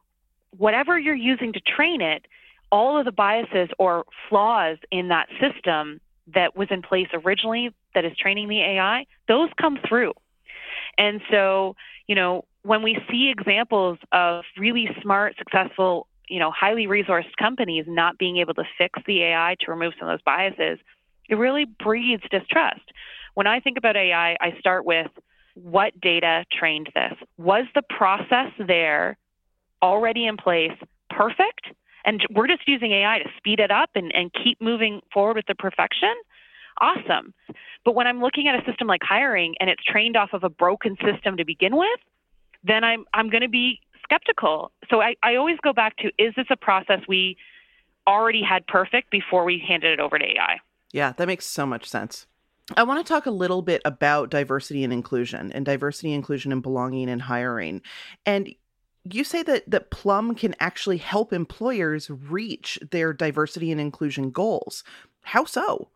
whatever 0.57 0.99
you're 0.99 1.15
using 1.15 1.53
to 1.53 1.61
train 1.61 2.01
it, 2.01 2.27
all 2.71 2.99
of 2.99 3.05
the 3.05 3.13
biases 3.13 3.69
or 3.79 4.05
flaws 4.29 4.79
in 4.91 5.09
that 5.09 5.29
system 5.41 6.01
that 6.35 6.57
was 6.57 6.69
in 6.71 6.83
place 6.83 7.09
originally 7.13 7.73
that 7.95 8.05
is 8.05 8.17
training 8.17 8.49
the 8.49 8.61
AI, 8.61 9.07
those 9.29 9.49
come 9.61 9.79
through. 9.89 10.13
And 10.99 11.21
so, 11.31 11.77
you 12.07 12.15
know, 12.15 12.45
when 12.63 12.83
we 12.83 12.99
see 13.11 13.33
examples 13.37 13.99
of 14.13 14.45
really 14.59 14.89
smart, 15.03 15.37
successful, 15.39 16.09
you 16.29 16.41
know, 16.41 16.51
highly 16.51 16.87
resourced 16.87 17.37
companies 17.39 17.85
not 17.87 18.19
being 18.19 18.39
able 18.39 18.55
to 18.55 18.65
fix 18.77 18.99
the 19.07 19.23
AI 19.23 19.57
to 19.61 19.71
remove 19.71 19.93
some 19.99 20.09
of 20.09 20.13
those 20.13 20.23
biases, 20.23 20.79
it 21.29 21.35
really 21.35 21.65
breeds 21.65 22.23
distrust. 22.31 22.93
When 23.35 23.47
I 23.47 23.61
think 23.61 23.77
about 23.77 23.97
AI, 23.97 24.37
I 24.41 24.59
start 24.59 24.85
with 24.85 25.11
what 25.55 25.99
data 26.01 26.45
trained 26.53 26.91
this? 26.95 27.15
Was 27.39 27.65
the 27.75 27.83
process 27.83 28.53
there 28.59 29.17
already 29.83 30.27
in 30.27 30.37
place 30.37 30.77
perfect? 31.11 31.69
And 32.05 32.25
we're 32.31 32.47
just 32.47 32.69
using 32.69 32.93
AI 32.93 33.19
to 33.19 33.29
speed 33.37 33.59
it 33.59 33.71
up 33.71 33.91
and, 33.95 34.15
and 34.15 34.31
keep 34.33 34.61
moving 34.61 35.01
forward 35.13 35.37
with 35.37 35.47
the 35.47 35.55
perfection? 35.55 36.15
Awesome. 36.81 37.33
But 37.85 37.95
when 37.95 38.07
I'm 38.07 38.21
looking 38.21 38.49
at 38.49 38.55
a 38.55 38.65
system 38.71 38.87
like 38.87 39.01
hiring 39.03 39.55
and 39.61 39.71
it's 39.71 39.83
trained 39.83 40.17
off 40.17 40.31
of 40.33 40.45
a 40.45 40.51
broken 40.51 40.97
system 40.97 41.37
to 41.39 41.45
begin 41.45 41.77
with, 41.77 42.01
then 42.63 42.85
I'm 42.85 43.05
I'm 43.15 43.31
going 43.31 43.43
to 43.43 43.49
be 43.49 43.81
skeptical. 44.03 44.73
So 44.91 45.01
I, 45.01 45.15
I 45.23 45.37
always 45.37 45.57
go 45.63 45.73
back 45.73 45.97
to 45.99 46.09
is 46.19 46.35
this 46.37 46.47
a 46.51 46.57
process 46.57 47.01
we 47.09 47.37
already 48.07 48.43
had 48.43 48.67
perfect 48.67 49.11
before 49.11 49.45
we 49.45 49.63
handed 49.67 49.93
it 49.93 50.01
over 50.01 50.19
to 50.19 50.25
AI? 50.25 50.59
Yeah, 50.97 51.13
that 51.19 51.27
makes 51.27 51.45
so 51.45 51.67
much 51.67 51.87
sense. 51.87 52.27
I 52.75 52.83
want 52.85 53.07
to 53.07 53.13
talk 53.13 53.27
a 53.27 53.31
little 53.31 53.61
bit 53.61 53.83
about 53.85 54.31
diversity 54.31 54.83
and 54.83 54.95
inclusion 54.95 55.53
and 55.53 55.63
diversity, 55.63 56.15
inclusion, 56.15 56.53
and 56.53 56.63
belonging 56.63 57.11
and 57.11 57.21
hiring. 57.21 57.83
And 58.25 58.55
you 59.05 59.23
say 59.23 59.43
that 59.43 59.71
that 59.71 59.91
Plum 59.91 60.35
can 60.35 60.55
actually 60.59 60.97
help 60.97 61.35
employers 61.35 62.09
reach 62.09 62.79
their 62.93 63.13
diversity 63.13 63.71
and 63.71 63.79
inclusion 63.79 64.31
goals. 64.31 64.85
How 65.21 65.45
so? 65.45 65.91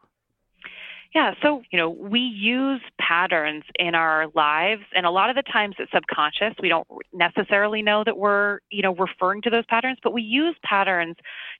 Yeah, 1.14 1.32
so, 1.40 1.62
you 1.70 1.78
know, 1.78 1.88
we 1.88 2.20
use 2.20 2.82
patterns 3.00 3.64
in 3.76 3.94
our 3.94 4.26
lives 4.34 4.82
and 4.94 5.06
a 5.06 5.10
lot 5.10 5.30
of 5.30 5.36
the 5.36 5.42
times 5.42 5.76
it's 5.78 5.90
subconscious. 5.92 6.54
We 6.60 6.68
don't 6.68 6.86
necessarily 7.14 7.80
know 7.80 8.04
that 8.04 8.18
we're, 8.18 8.60
you 8.68 8.82
know, 8.82 8.94
referring 8.94 9.40
to 9.42 9.50
those 9.50 9.64
patterns, 9.64 9.96
but 10.02 10.12
we 10.12 10.20
use 10.20 10.56
patterns 10.62 11.16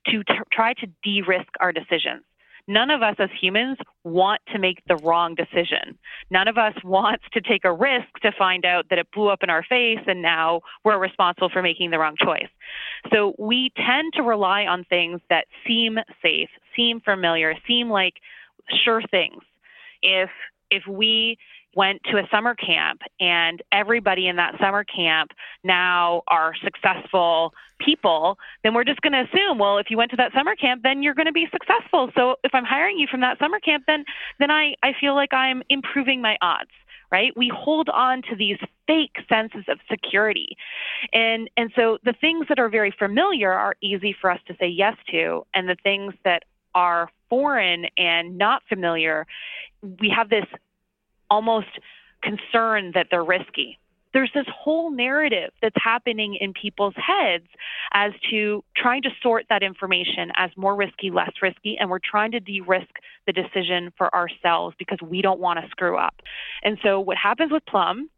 to 0.09 0.23
t- 0.23 0.33
try 0.53 0.73
to 0.75 0.87
de-risk 1.01 1.49
our 1.59 1.73
decisions. 1.73 2.21
None 2.67 2.89
of 2.89 3.01
us 3.01 3.15
as 3.19 3.29
humans 3.39 3.77
want 4.03 4.41
to 4.53 4.59
make 4.59 4.81
the 4.87 4.95
wrong 4.97 5.35
decision. 5.35 5.97
None 6.29 6.47
of 6.47 6.57
us 6.57 6.73
wants 6.83 7.23
to 7.33 7.41
take 7.41 7.65
a 7.65 7.73
risk 7.73 8.07
to 8.21 8.31
find 8.37 8.65
out 8.65 8.89
that 8.89 8.99
it 8.99 9.07
blew 9.13 9.29
up 9.29 9.43
in 9.43 9.49
our 9.49 9.63
face 9.63 9.99
and 10.07 10.21
now 10.21 10.61
we're 10.83 10.99
responsible 10.99 11.49
for 11.49 11.61
making 11.61 11.91
the 11.91 11.99
wrong 11.99 12.15
choice. 12.17 12.49
So 13.11 13.33
we 13.37 13.71
tend 13.75 14.13
to 14.15 14.23
rely 14.23 14.65
on 14.65 14.83
things 14.85 15.21
that 15.29 15.45
seem 15.67 15.97
safe, 16.21 16.49
seem 16.75 17.01
familiar, 17.01 17.55
seem 17.67 17.89
like 17.89 18.15
sure 18.83 19.01
things. 19.11 19.43
If 20.01 20.29
if 20.69 20.83
we 20.87 21.37
went 21.75 22.01
to 22.03 22.17
a 22.17 22.27
summer 22.31 22.55
camp 22.55 23.01
and 23.19 23.61
everybody 23.71 24.27
in 24.27 24.35
that 24.35 24.55
summer 24.59 24.83
camp 24.83 25.31
now 25.63 26.21
are 26.27 26.53
successful 26.63 27.53
people, 27.83 28.37
then 28.63 28.73
we're 28.73 28.83
just 28.83 29.01
going 29.01 29.13
to 29.13 29.21
assume, 29.21 29.57
well, 29.57 29.77
if 29.77 29.87
you 29.89 29.97
went 29.97 30.11
to 30.11 30.17
that 30.17 30.31
summer 30.33 30.55
camp, 30.55 30.83
then 30.83 31.03
you're 31.03 31.13
going 31.13 31.27
to 31.27 31.31
be 31.31 31.47
successful. 31.51 32.11
So 32.15 32.35
if 32.43 32.53
I'm 32.53 32.65
hiring 32.65 32.97
you 32.97 33.07
from 33.09 33.21
that 33.21 33.39
summer 33.39 33.59
camp, 33.59 33.83
then 33.87 34.05
then 34.39 34.51
I, 34.51 34.75
I 34.83 34.93
feel 34.99 35.15
like 35.15 35.33
I'm 35.33 35.63
improving 35.69 36.21
my 36.21 36.37
odds 36.41 36.71
right? 37.11 37.35
We 37.35 37.51
hold 37.53 37.89
on 37.89 38.21
to 38.29 38.35
these 38.37 38.57
fake 38.87 39.17
senses 39.27 39.65
of 39.67 39.79
security. 39.89 40.55
And 41.11 41.49
and 41.57 41.71
so 41.75 41.97
the 42.03 42.13
things 42.13 42.45
that 42.47 42.57
are 42.57 42.69
very 42.69 42.93
familiar 42.97 43.51
are 43.51 43.75
easy 43.81 44.15
for 44.19 44.31
us 44.31 44.39
to 44.47 44.55
say 44.59 44.67
yes 44.67 44.95
to, 45.11 45.45
and 45.53 45.67
the 45.67 45.75
things 45.83 46.13
that 46.23 46.43
are 46.73 47.09
foreign 47.29 47.85
and 47.97 48.37
not 48.37 48.61
familiar, 48.69 49.27
we 49.81 50.09
have 50.15 50.29
this 50.29 50.45
almost 51.29 51.67
concern 52.23 52.91
that 52.93 53.07
they're 53.11 53.23
risky. 53.23 53.77
There's 54.13 54.31
this 54.33 54.45
whole 54.53 54.91
narrative 54.91 55.51
that's 55.61 55.75
happening 55.81 56.35
in 56.39 56.53
people's 56.53 56.95
heads 56.95 57.45
as 57.93 58.11
to 58.29 58.63
trying 58.75 59.01
to 59.03 59.09
sort 59.21 59.45
that 59.49 59.63
information 59.63 60.31
as 60.35 60.51
more 60.55 60.75
risky, 60.75 61.11
less 61.11 61.31
risky, 61.41 61.77
and 61.79 61.89
we're 61.89 61.99
trying 61.99 62.31
to 62.31 62.39
de 62.39 62.61
risk 62.61 62.89
the 63.25 63.33
decision 63.33 63.91
for 63.97 64.13
ourselves 64.13 64.75
because 64.77 64.99
we 65.01 65.21
don't 65.21 65.39
want 65.39 65.59
to 65.59 65.69
screw 65.69 65.97
up. 65.97 66.15
And 66.63 66.77
so, 66.83 66.99
what 66.99 67.17
happens 67.17 67.51
with 67.51 67.65
Plum 67.65 68.09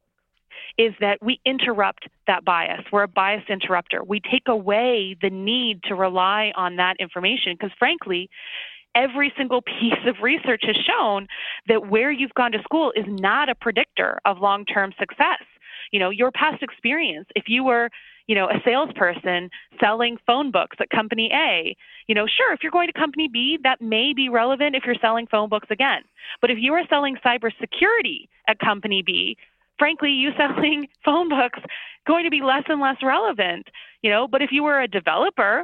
is 0.77 0.93
that 0.99 1.19
we 1.21 1.39
interrupt 1.45 2.07
that 2.27 2.43
bias. 2.43 2.81
We're 2.91 3.03
a 3.03 3.07
bias 3.07 3.43
interrupter. 3.49 4.03
We 4.03 4.19
take 4.19 4.47
away 4.47 5.15
the 5.21 5.29
need 5.29 5.83
to 5.83 5.95
rely 5.95 6.51
on 6.55 6.77
that 6.77 6.95
information 6.99 7.53
because, 7.53 7.71
frankly, 7.77 8.29
every 8.95 9.33
single 9.37 9.61
piece 9.61 10.05
of 10.07 10.17
research 10.21 10.63
has 10.65 10.75
shown 10.75 11.27
that 11.67 11.89
where 11.89 12.11
you've 12.11 12.33
gone 12.33 12.51
to 12.51 12.61
school 12.63 12.91
is 12.95 13.05
not 13.07 13.49
a 13.49 13.55
predictor 13.55 14.19
of 14.25 14.39
long 14.39 14.65
term 14.65 14.93
success. 14.99 15.43
You 15.93 15.99
know, 15.99 16.09
your 16.09 16.31
past 16.31 16.61
experience, 16.61 17.27
if 17.35 17.45
you 17.47 17.63
were 17.63 17.89
you 18.27 18.35
know, 18.35 18.47
a 18.47 18.61
salesperson 18.63 19.49
selling 19.79 20.17
phone 20.25 20.51
books 20.51 20.77
at 20.79 20.89
company 20.89 21.29
A. 21.33 21.75
You 22.07 22.15
know, 22.15 22.25
sure, 22.25 22.53
if 22.53 22.61
you're 22.63 22.71
going 22.71 22.87
to 22.87 22.93
company 22.93 23.27
B, 23.27 23.57
that 23.63 23.81
may 23.81 24.13
be 24.13 24.29
relevant 24.29 24.75
if 24.75 24.83
you're 24.85 24.95
selling 25.01 25.27
phone 25.27 25.49
books 25.49 25.67
again. 25.69 26.01
But 26.41 26.51
if 26.51 26.57
you 26.59 26.73
are 26.73 26.83
selling 26.89 27.17
cybersecurity 27.17 28.27
at 28.47 28.59
company 28.59 29.03
B, 29.05 29.37
frankly, 29.77 30.11
you 30.11 30.31
selling 30.37 30.87
phone 31.03 31.29
books 31.29 31.59
going 32.07 32.23
to 32.23 32.31
be 32.31 32.41
less 32.41 32.63
and 32.67 32.81
less 32.81 32.97
relevant, 33.03 33.67
you 34.01 34.09
know, 34.09 34.27
but 34.27 34.41
if 34.41 34.51
you 34.51 34.63
were 34.63 34.81
a 34.81 34.87
developer 34.87 35.63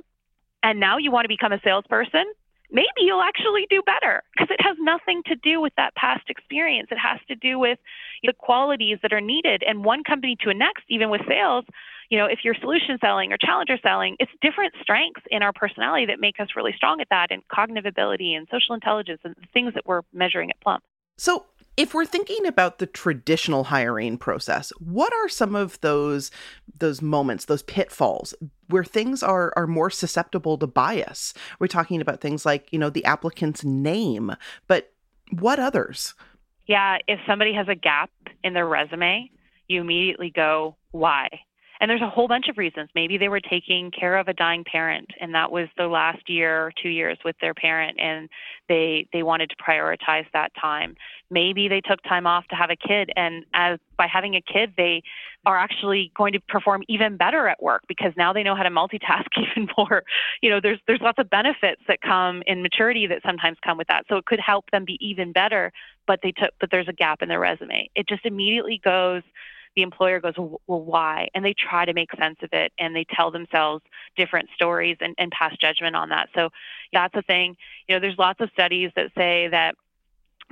and 0.63 0.79
now 0.79 0.97
you 0.97 1.11
want 1.11 1.25
to 1.25 1.29
become 1.29 1.53
a 1.53 1.61
salesperson, 1.63 2.25
maybe 2.71 2.88
you'll 2.99 3.21
actually 3.21 3.65
do 3.69 3.82
better 3.86 4.23
because 4.34 4.49
it 4.51 4.62
has 4.62 4.77
nothing 4.79 5.21
to 5.27 5.36
do 5.36 5.62
with 5.62 5.73
that 5.77 5.95
past 5.95 6.29
experience. 6.29 6.89
It 6.91 6.97
has 6.97 7.19
to 7.27 7.36
do 7.36 7.58
with 7.60 7.79
the 8.23 8.34
qualities 8.34 8.99
that 9.01 9.13
are 9.13 9.21
needed. 9.21 9.63
And 9.67 9.84
one 9.84 10.03
company 10.03 10.38
to 10.41 10.49
a 10.49 10.53
next, 10.53 10.84
even 10.89 11.10
with 11.10 11.21
sales, 11.27 11.65
you 12.10 12.17
know, 12.17 12.25
if 12.25 12.39
you're 12.43 12.55
solution 12.55 12.97
selling 12.99 13.32
or 13.32 13.38
challenger 13.38 13.77
selling, 13.82 14.15
it's 14.19 14.32
different 14.41 14.73
strengths 14.82 15.21
in 15.29 15.43
our 15.43 15.53
personality 15.53 16.05
that 16.08 16.19
make 16.19 16.39
us 16.39 16.49
really 16.55 16.73
strong 16.75 17.01
at 17.01 17.08
that 17.10 17.27
and 17.32 17.47
cognitive 17.47 17.86
ability 17.86 18.34
and 18.34 18.47
social 18.51 18.75
intelligence 18.75 19.21
and 19.23 19.36
things 19.53 19.73
that 19.75 19.86
we're 19.86 20.01
measuring 20.13 20.49
at 20.49 20.60
Plum. 20.62 20.82
So, 21.17 21.45
if 21.77 21.93
we're 21.93 22.05
thinking 22.05 22.45
about 22.45 22.79
the 22.79 22.86
traditional 22.86 23.65
hiring 23.65 24.17
process, 24.17 24.71
what 24.79 25.13
are 25.13 25.29
some 25.29 25.55
of 25.55 25.79
those 25.82 26.32
those 26.77 27.01
moments, 27.01 27.45
those 27.45 27.63
pitfalls 27.63 28.34
where 28.67 28.84
things 28.84 29.23
are 29.23 29.53
are 29.55 29.67
more 29.67 29.89
susceptible 29.89 30.58
to 30.58 30.67
bias? 30.67 31.34
We're 31.60 31.67
talking 31.67 32.01
about 32.01 32.21
things 32.21 32.45
like, 32.45 32.71
you 32.71 32.79
know, 32.79 32.89
the 32.89 33.05
applicant's 33.05 33.63
name, 33.63 34.36
but 34.67 34.91
what 35.32 35.60
others? 35.60 36.15
Yeah, 36.67 36.97
if 37.08 37.19
somebody 37.27 37.53
has 37.53 37.67
a 37.67 37.75
gap 37.75 38.12
in 38.43 38.53
their 38.53 38.67
resume, 38.67 39.32
you 39.67 39.82
immediately 39.82 40.32
go, 40.36 40.75
why? 40.91 41.41
And 41.81 41.89
there's 41.89 42.01
a 42.01 42.09
whole 42.09 42.27
bunch 42.27 42.49
of 42.49 42.57
reasons. 42.57 42.89
Maybe 42.93 43.17
they 43.17 43.29
were 43.29 43.39
taking 43.39 43.89
care 43.91 44.17
of 44.17 44.27
a 44.27 44.33
dying 44.33 44.65
parent 44.65 45.09
and 45.19 45.33
that 45.33 45.51
was 45.51 45.67
the 45.77 45.87
last 45.87 46.29
year 46.29 46.65
or 46.65 46.73
two 46.81 46.89
years 46.89 47.17
with 47.23 47.37
their 47.39 47.53
parent 47.53 47.97
and 47.99 48.29
they 48.67 49.07
they 49.13 49.23
wanted 49.23 49.49
to 49.51 49.55
prioritize 49.55 50.25
that 50.33 50.51
time. 50.59 50.95
Maybe 51.31 51.67
they 51.69 51.81
took 51.81 52.01
time 52.03 52.27
off 52.27 52.45
to 52.49 52.55
have 52.55 52.69
a 52.69 52.75
kid 52.75 53.11
and 53.15 53.45
as 53.53 53.79
by 53.97 54.07
having 54.07 54.35
a 54.35 54.41
kid 54.41 54.73
they 54.75 55.03
are 55.45 55.57
actually 55.57 56.11
going 56.17 56.33
to 56.33 56.39
perform 56.41 56.83
even 56.89 57.15
better 57.15 57.47
at 57.47 57.61
work 57.63 57.83
because 57.87 58.11
now 58.17 58.33
they 58.33 58.43
know 58.43 58.55
how 58.55 58.63
to 58.63 58.69
multitask 58.69 59.27
even 59.37 59.69
more. 59.77 60.03
You 60.41 60.49
know, 60.49 60.59
there's 60.61 60.79
there's 60.85 61.01
lots 61.01 61.19
of 61.19 61.29
benefits 61.29 61.81
that 61.87 62.01
come 62.01 62.43
in 62.45 62.61
maturity 62.61 63.07
that 63.07 63.21
sometimes 63.25 63.57
come 63.63 63.77
with 63.77 63.87
that. 63.87 64.03
So 64.09 64.17
it 64.17 64.25
could 64.25 64.39
help 64.39 64.69
them 64.71 64.83
be 64.83 64.97
even 64.99 65.31
better, 65.31 65.71
but 66.07 66.19
they 66.23 66.31
took 66.31 66.51
but 66.59 66.71
there's 66.71 66.89
a 66.89 66.93
gap 66.93 67.21
in 67.21 67.29
their 67.29 67.39
resume. 67.39 67.89
It 67.95 68.07
just 68.07 68.25
immediately 68.25 68.81
goes 68.83 69.23
the 69.75 69.82
employer 69.82 70.19
goes, 70.19 70.34
well, 70.38 70.60
why? 70.67 71.29
And 71.34 71.45
they 71.45 71.53
try 71.53 71.86
to 71.86 71.93
make 71.93 72.10
sense 72.19 72.38
of 72.41 72.49
it 72.53 72.71
and 72.79 72.95
they 72.95 73.05
tell 73.15 73.32
themselves 73.32 73.84
different 74.17 74.49
stories 74.55 74.97
and, 74.99 75.15
and 75.17 75.32
pass 75.32 75.55
judgment 75.58 75.95
on 75.95 76.10
that. 76.10 76.29
So 76.36 76.49
that's 76.91 77.15
a 77.15 77.21
thing. 77.21 77.55
You 77.88 77.95
know, 77.95 77.99
there's 77.99 78.17
lots 78.17 78.41
of 78.41 78.49
studies 78.53 78.91
that 78.95 79.12
say 79.15 79.47
that 79.49 79.75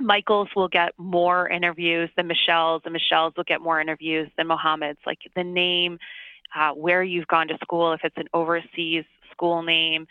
Michaels 0.00 0.48
will 0.54 0.68
get 0.68 0.92
more 0.96 1.48
interviews 1.48 2.08
than 2.16 2.28
Michelle's, 2.28 2.82
and 2.84 2.92
Michelle's 2.92 3.34
will 3.36 3.44
get 3.44 3.60
more 3.60 3.80
interviews 3.80 4.30
than 4.36 4.46
Mohammed's. 4.46 5.00
Like 5.04 5.18
the 5.34 5.42
name, 5.42 5.98
uh, 6.54 6.70
where 6.70 7.02
you've 7.02 7.26
gone 7.26 7.48
to 7.48 7.58
school, 7.62 7.92
if 7.92 8.00
it's 8.04 8.16
an 8.16 8.28
overseas 8.32 9.04
school 9.32 9.62
name, 9.62 10.06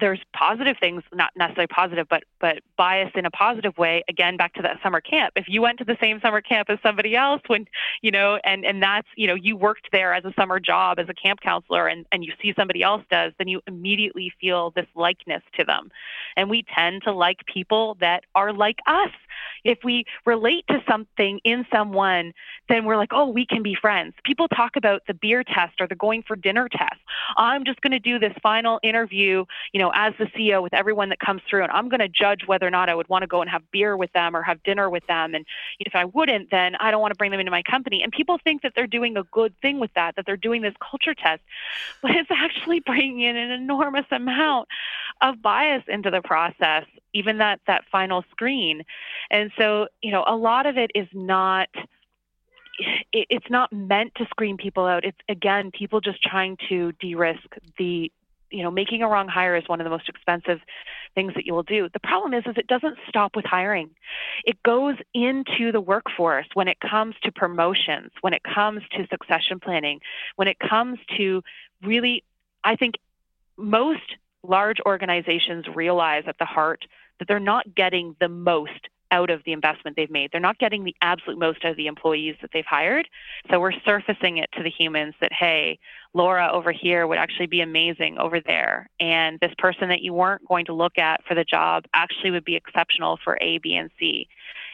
there's 0.00 0.20
positive 0.34 0.76
things, 0.80 1.02
not 1.12 1.30
necessarily 1.36 1.66
positive, 1.66 2.06
but 2.08 2.24
but 2.40 2.60
bias 2.76 3.10
in 3.14 3.26
a 3.26 3.30
positive 3.30 3.76
way. 3.78 4.02
Again, 4.08 4.36
back 4.36 4.54
to 4.54 4.62
that 4.62 4.78
summer 4.82 5.00
camp. 5.00 5.32
If 5.36 5.46
you 5.48 5.62
went 5.62 5.78
to 5.78 5.84
the 5.84 5.96
same 6.00 6.20
summer 6.20 6.40
camp 6.40 6.70
as 6.70 6.78
somebody 6.82 7.16
else, 7.16 7.42
when 7.46 7.66
you 8.02 8.10
know, 8.10 8.38
and 8.44 8.64
and 8.64 8.82
that's 8.82 9.08
you 9.16 9.26
know, 9.26 9.34
you 9.34 9.56
worked 9.56 9.88
there 9.92 10.14
as 10.14 10.24
a 10.24 10.32
summer 10.38 10.60
job 10.60 10.98
as 10.98 11.08
a 11.08 11.14
camp 11.14 11.40
counselor, 11.40 11.86
and 11.86 12.06
and 12.12 12.24
you 12.24 12.32
see 12.40 12.52
somebody 12.56 12.82
else 12.82 13.02
does, 13.10 13.32
then 13.38 13.48
you 13.48 13.60
immediately 13.66 14.32
feel 14.40 14.70
this 14.70 14.86
likeness 14.94 15.42
to 15.58 15.64
them, 15.64 15.90
and 16.36 16.50
we 16.50 16.64
tend 16.74 17.02
to 17.04 17.12
like 17.12 17.44
people 17.46 17.96
that 18.00 18.24
are 18.34 18.52
like 18.52 18.78
us. 18.86 19.10
If 19.64 19.78
we 19.84 20.04
relate 20.24 20.64
to 20.68 20.82
something 20.88 21.40
in 21.44 21.66
someone, 21.72 22.32
then 22.68 22.84
we're 22.84 22.96
like, 22.96 23.12
oh, 23.12 23.28
we 23.28 23.46
can 23.46 23.62
be 23.62 23.74
friends. 23.74 24.14
People 24.24 24.48
talk 24.48 24.76
about 24.76 25.02
the 25.06 25.14
beer 25.14 25.42
test 25.42 25.80
or 25.80 25.86
the 25.86 25.94
going 25.94 26.22
for 26.22 26.36
dinner 26.36 26.68
test. 26.68 27.00
I'm 27.36 27.64
just 27.64 27.80
going 27.80 27.92
to 27.92 27.98
do 27.98 28.18
this 28.18 28.32
final 28.42 28.78
interview, 28.82 29.44
you 29.72 29.80
know, 29.80 29.90
as 29.94 30.14
the 30.18 30.26
CEO 30.26 30.62
with 30.62 30.74
everyone 30.74 31.08
that 31.10 31.18
comes 31.18 31.42
through, 31.48 31.62
and 31.62 31.72
I'm 31.72 31.88
going 31.88 32.00
to 32.00 32.08
judge 32.08 32.46
whether 32.46 32.66
or 32.66 32.70
not 32.70 32.88
I 32.88 32.94
would 32.94 33.08
want 33.08 33.22
to 33.22 33.26
go 33.26 33.40
and 33.40 33.50
have 33.50 33.62
beer 33.70 33.96
with 33.96 34.12
them 34.12 34.36
or 34.36 34.42
have 34.42 34.62
dinner 34.62 34.88
with 34.88 35.06
them. 35.06 35.34
And 35.34 35.44
if 35.80 35.94
I 35.94 36.04
wouldn't, 36.04 36.50
then 36.50 36.76
I 36.76 36.90
don't 36.90 37.00
want 37.00 37.12
to 37.12 37.18
bring 37.18 37.30
them 37.30 37.40
into 37.40 37.50
my 37.50 37.62
company. 37.62 38.02
And 38.02 38.12
people 38.12 38.38
think 38.42 38.62
that 38.62 38.72
they're 38.74 38.86
doing 38.86 39.16
a 39.16 39.24
good 39.24 39.54
thing 39.60 39.80
with 39.80 39.92
that, 39.94 40.16
that 40.16 40.26
they're 40.26 40.36
doing 40.36 40.62
this 40.62 40.74
culture 40.80 41.14
test, 41.14 41.42
but 42.02 42.12
it's 42.12 42.30
actually 42.30 42.80
bringing 42.80 43.20
in 43.20 43.36
an 43.36 43.50
enormous 43.50 44.06
amount 44.10 44.68
of 45.20 45.42
bias 45.42 45.82
into 45.88 46.10
the 46.10 46.22
process, 46.22 46.84
even 47.12 47.38
that 47.38 47.60
that 47.66 47.84
final 47.90 48.24
screen. 48.30 48.82
And 49.30 49.50
so, 49.58 49.88
you 50.02 50.10
know, 50.10 50.24
a 50.26 50.36
lot 50.36 50.66
of 50.66 50.76
it 50.76 50.90
is 50.94 51.08
not 51.12 51.68
it's 53.12 53.50
not 53.50 53.72
meant 53.72 54.14
to 54.16 54.26
screen 54.26 54.56
people 54.56 54.86
out. 54.86 55.04
It's 55.04 55.18
again 55.28 55.70
people 55.70 56.00
just 56.00 56.22
trying 56.22 56.56
to 56.68 56.92
de-risk 56.92 57.56
the 57.76 58.12
you 58.50 58.62
know 58.62 58.70
making 58.70 59.02
a 59.02 59.08
wrong 59.08 59.28
hire 59.28 59.56
is 59.56 59.64
one 59.68 59.80
of 59.80 59.84
the 59.84 59.90
most 59.90 60.08
expensive 60.08 60.60
things 61.14 61.34
that 61.34 61.44
you 61.46 61.52
will 61.52 61.62
do 61.62 61.88
the 61.92 62.00
problem 62.00 62.32
is 62.34 62.44
is 62.46 62.56
it 62.56 62.66
doesn't 62.66 62.96
stop 63.08 63.36
with 63.36 63.44
hiring 63.44 63.90
it 64.44 64.62
goes 64.62 64.96
into 65.14 65.72
the 65.72 65.80
workforce 65.80 66.46
when 66.54 66.68
it 66.68 66.78
comes 66.80 67.14
to 67.22 67.30
promotions 67.32 68.10
when 68.20 68.32
it 68.32 68.42
comes 68.42 68.82
to 68.90 69.06
succession 69.08 69.60
planning 69.60 70.00
when 70.36 70.48
it 70.48 70.58
comes 70.58 70.98
to 71.16 71.42
really 71.82 72.24
i 72.64 72.74
think 72.76 72.94
most 73.56 74.16
large 74.48 74.78
organizations 74.86 75.66
realize 75.74 76.24
at 76.26 76.38
the 76.38 76.44
heart 76.44 76.84
that 77.18 77.28
they're 77.28 77.38
not 77.38 77.74
getting 77.74 78.16
the 78.20 78.28
most 78.28 78.88
out 79.10 79.30
of 79.30 79.42
the 79.44 79.52
investment 79.52 79.96
they've 79.96 80.10
made. 80.10 80.30
They're 80.30 80.40
not 80.40 80.58
getting 80.58 80.84
the 80.84 80.94
absolute 81.00 81.38
most 81.38 81.64
out 81.64 81.72
of 81.72 81.76
the 81.76 81.86
employees 81.86 82.36
that 82.42 82.50
they've 82.52 82.64
hired. 82.66 83.08
So 83.50 83.58
we're 83.58 83.72
surfacing 83.84 84.38
it 84.38 84.50
to 84.52 84.62
the 84.62 84.70
humans 84.70 85.14
that, 85.20 85.32
hey, 85.32 85.78
Laura 86.14 86.50
over 86.52 86.72
here 86.72 87.06
would 87.06 87.18
actually 87.18 87.46
be 87.46 87.60
amazing 87.60 88.18
over 88.18 88.40
there. 88.40 88.88
And 89.00 89.38
this 89.40 89.52
person 89.58 89.88
that 89.88 90.02
you 90.02 90.12
weren't 90.12 90.46
going 90.46 90.66
to 90.66 90.74
look 90.74 90.98
at 90.98 91.24
for 91.26 91.34
the 91.34 91.44
job 91.44 91.84
actually 91.94 92.30
would 92.32 92.44
be 92.44 92.56
exceptional 92.56 93.18
for 93.22 93.38
A, 93.40 93.58
B, 93.58 93.74
and 93.74 93.90
C. 93.98 94.28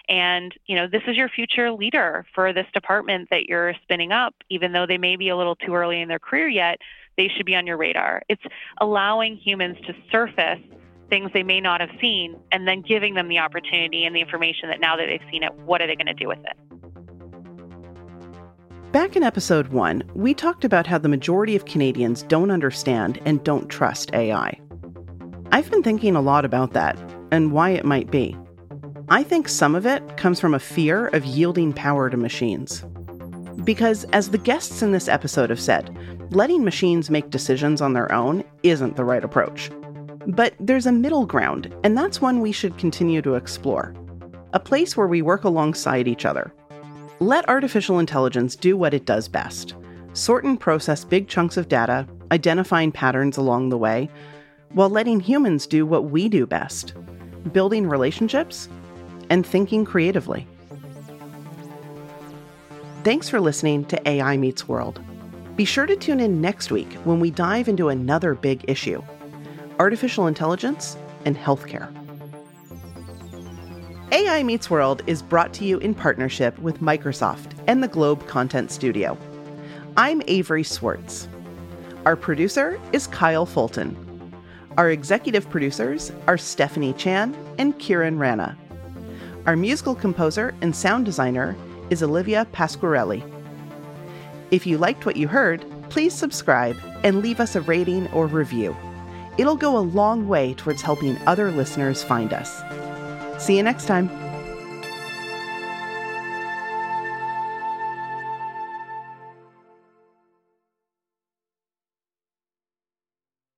And, 0.08 0.52
you 0.66 0.76
know, 0.76 0.86
this 0.86 1.02
is 1.06 1.16
your 1.16 1.28
future 1.28 1.72
leader 1.72 2.26
for 2.34 2.52
this 2.52 2.66
department 2.74 3.28
that 3.30 3.44
you're 3.44 3.74
spinning 3.82 4.12
up, 4.12 4.34
even 4.50 4.72
though 4.72 4.86
they 4.86 4.98
may 4.98 5.16
be 5.16 5.30
a 5.30 5.36
little 5.36 5.56
too 5.56 5.74
early 5.74 6.00
in 6.00 6.08
their 6.08 6.18
career 6.18 6.48
yet, 6.48 6.78
they 7.16 7.28
should 7.28 7.46
be 7.46 7.54
on 7.54 7.66
your 7.66 7.76
radar. 7.76 8.22
It's 8.28 8.42
allowing 8.80 9.36
humans 9.36 9.76
to 9.86 9.94
surface 10.10 10.60
things 11.10 11.30
they 11.34 11.42
may 11.42 11.60
not 11.60 11.80
have 11.80 11.90
seen 12.00 12.36
and 12.50 12.66
then 12.66 12.82
giving 12.82 13.14
them 13.14 13.28
the 13.28 13.38
opportunity 13.38 14.04
and 14.04 14.14
the 14.16 14.20
information 14.20 14.68
that 14.68 14.80
now 14.80 14.96
that 14.96 15.06
they've 15.06 15.30
seen 15.30 15.42
it, 15.42 15.54
what 15.60 15.80
are 15.80 15.86
they 15.86 15.96
going 15.96 16.06
to 16.06 16.14
do 16.14 16.28
with 16.28 16.38
it? 16.38 16.56
Back 18.92 19.16
in 19.16 19.22
episode 19.22 19.68
one, 19.68 20.02
we 20.14 20.34
talked 20.34 20.64
about 20.64 20.86
how 20.86 20.98
the 20.98 21.08
majority 21.08 21.56
of 21.56 21.64
Canadians 21.64 22.22
don't 22.22 22.50
understand 22.50 23.20
and 23.24 23.42
don't 23.42 23.68
trust 23.68 24.14
AI. 24.14 24.58
I've 25.50 25.70
been 25.70 25.82
thinking 25.82 26.14
a 26.16 26.20
lot 26.20 26.44
about 26.44 26.72
that 26.74 26.98
and 27.30 27.52
why 27.52 27.70
it 27.70 27.84
might 27.84 28.10
be. 28.10 28.36
I 29.08 29.22
think 29.22 29.48
some 29.48 29.74
of 29.74 29.84
it 29.84 30.16
comes 30.16 30.40
from 30.40 30.54
a 30.54 30.60
fear 30.60 31.08
of 31.08 31.24
yielding 31.24 31.72
power 31.72 32.08
to 32.08 32.16
machines. 32.16 32.84
Because, 33.62 34.04
as 34.12 34.30
the 34.30 34.38
guests 34.38 34.82
in 34.82 34.92
this 34.92 35.08
episode 35.08 35.50
have 35.50 35.60
said, 35.60 35.96
letting 36.30 36.64
machines 36.64 37.10
make 37.10 37.30
decisions 37.30 37.80
on 37.80 37.92
their 37.92 38.10
own 38.12 38.42
isn't 38.62 38.96
the 38.96 39.04
right 39.04 39.22
approach. 39.22 39.70
But 40.26 40.54
there's 40.58 40.86
a 40.86 40.92
middle 40.92 41.26
ground, 41.26 41.72
and 41.84 41.96
that's 41.96 42.20
one 42.20 42.40
we 42.40 42.50
should 42.50 42.78
continue 42.78 43.22
to 43.22 43.34
explore. 43.34 43.94
A 44.52 44.60
place 44.60 44.96
where 44.96 45.06
we 45.06 45.22
work 45.22 45.44
alongside 45.44 46.08
each 46.08 46.24
other. 46.24 46.52
Let 47.20 47.48
artificial 47.48 47.98
intelligence 47.98 48.56
do 48.56 48.76
what 48.76 48.94
it 48.94 49.04
does 49.04 49.28
best 49.28 49.74
sort 50.14 50.44
and 50.44 50.58
process 50.58 51.04
big 51.04 51.28
chunks 51.28 51.56
of 51.56 51.68
data, 51.68 52.06
identifying 52.30 52.92
patterns 52.92 53.36
along 53.36 53.68
the 53.68 53.78
way, 53.78 54.08
while 54.72 54.88
letting 54.88 55.20
humans 55.20 55.66
do 55.66 55.84
what 55.84 56.10
we 56.10 56.28
do 56.28 56.46
best 56.46 56.94
building 57.52 57.86
relationships 57.86 58.68
and 59.28 59.46
thinking 59.46 59.84
creatively. 59.84 60.46
Thanks 63.04 63.28
for 63.28 63.38
listening 63.38 63.84
to 63.86 64.08
AI 64.08 64.38
Meets 64.38 64.66
World. 64.66 64.98
Be 65.56 65.66
sure 65.66 65.84
to 65.84 65.94
tune 65.94 66.20
in 66.20 66.40
next 66.40 66.70
week 66.70 66.90
when 67.04 67.20
we 67.20 67.30
dive 67.30 67.68
into 67.68 67.90
another 67.90 68.34
big 68.34 68.64
issue 68.66 69.02
artificial 69.78 70.26
intelligence, 70.26 70.96
and 71.24 71.36
healthcare. 71.36 71.92
AI 74.12 74.42
Meets 74.42 74.70
World 74.70 75.02
is 75.06 75.20
brought 75.20 75.52
to 75.54 75.64
you 75.64 75.78
in 75.78 75.94
partnership 75.94 76.58
with 76.60 76.80
Microsoft 76.80 77.52
and 77.66 77.82
the 77.82 77.88
Globe 77.88 78.26
Content 78.26 78.70
Studio. 78.70 79.18
I'm 79.96 80.22
Avery 80.26 80.62
Swartz. 80.62 81.28
Our 82.06 82.16
producer 82.16 82.80
is 82.92 83.06
Kyle 83.08 83.46
Fulton. 83.46 83.96
Our 84.76 84.90
executive 84.90 85.50
producers 85.50 86.12
are 86.26 86.38
Stephanie 86.38 86.92
Chan 86.94 87.36
and 87.58 87.78
Kieran 87.78 88.18
Rana. 88.18 88.56
Our 89.46 89.56
musical 89.56 89.94
composer 89.94 90.54
and 90.60 90.74
sound 90.74 91.04
designer 91.04 91.56
is 91.90 92.02
Olivia 92.02 92.46
Pasquarelli. 92.52 93.22
If 94.50 94.66
you 94.66 94.78
liked 94.78 95.06
what 95.06 95.16
you 95.16 95.28
heard, 95.28 95.64
please 95.90 96.14
subscribe 96.14 96.76
and 97.02 97.22
leave 97.22 97.40
us 97.40 97.56
a 97.56 97.60
rating 97.62 98.06
or 98.12 98.26
review. 98.26 98.76
It'll 99.36 99.56
go 99.56 99.76
a 99.76 99.80
long 99.80 100.28
way 100.28 100.54
towards 100.54 100.82
helping 100.82 101.18
other 101.26 101.50
listeners 101.50 102.02
find 102.02 102.32
us. 102.32 102.62
See 103.44 103.56
you 103.56 103.62
next 103.62 103.86
time. 103.86 104.23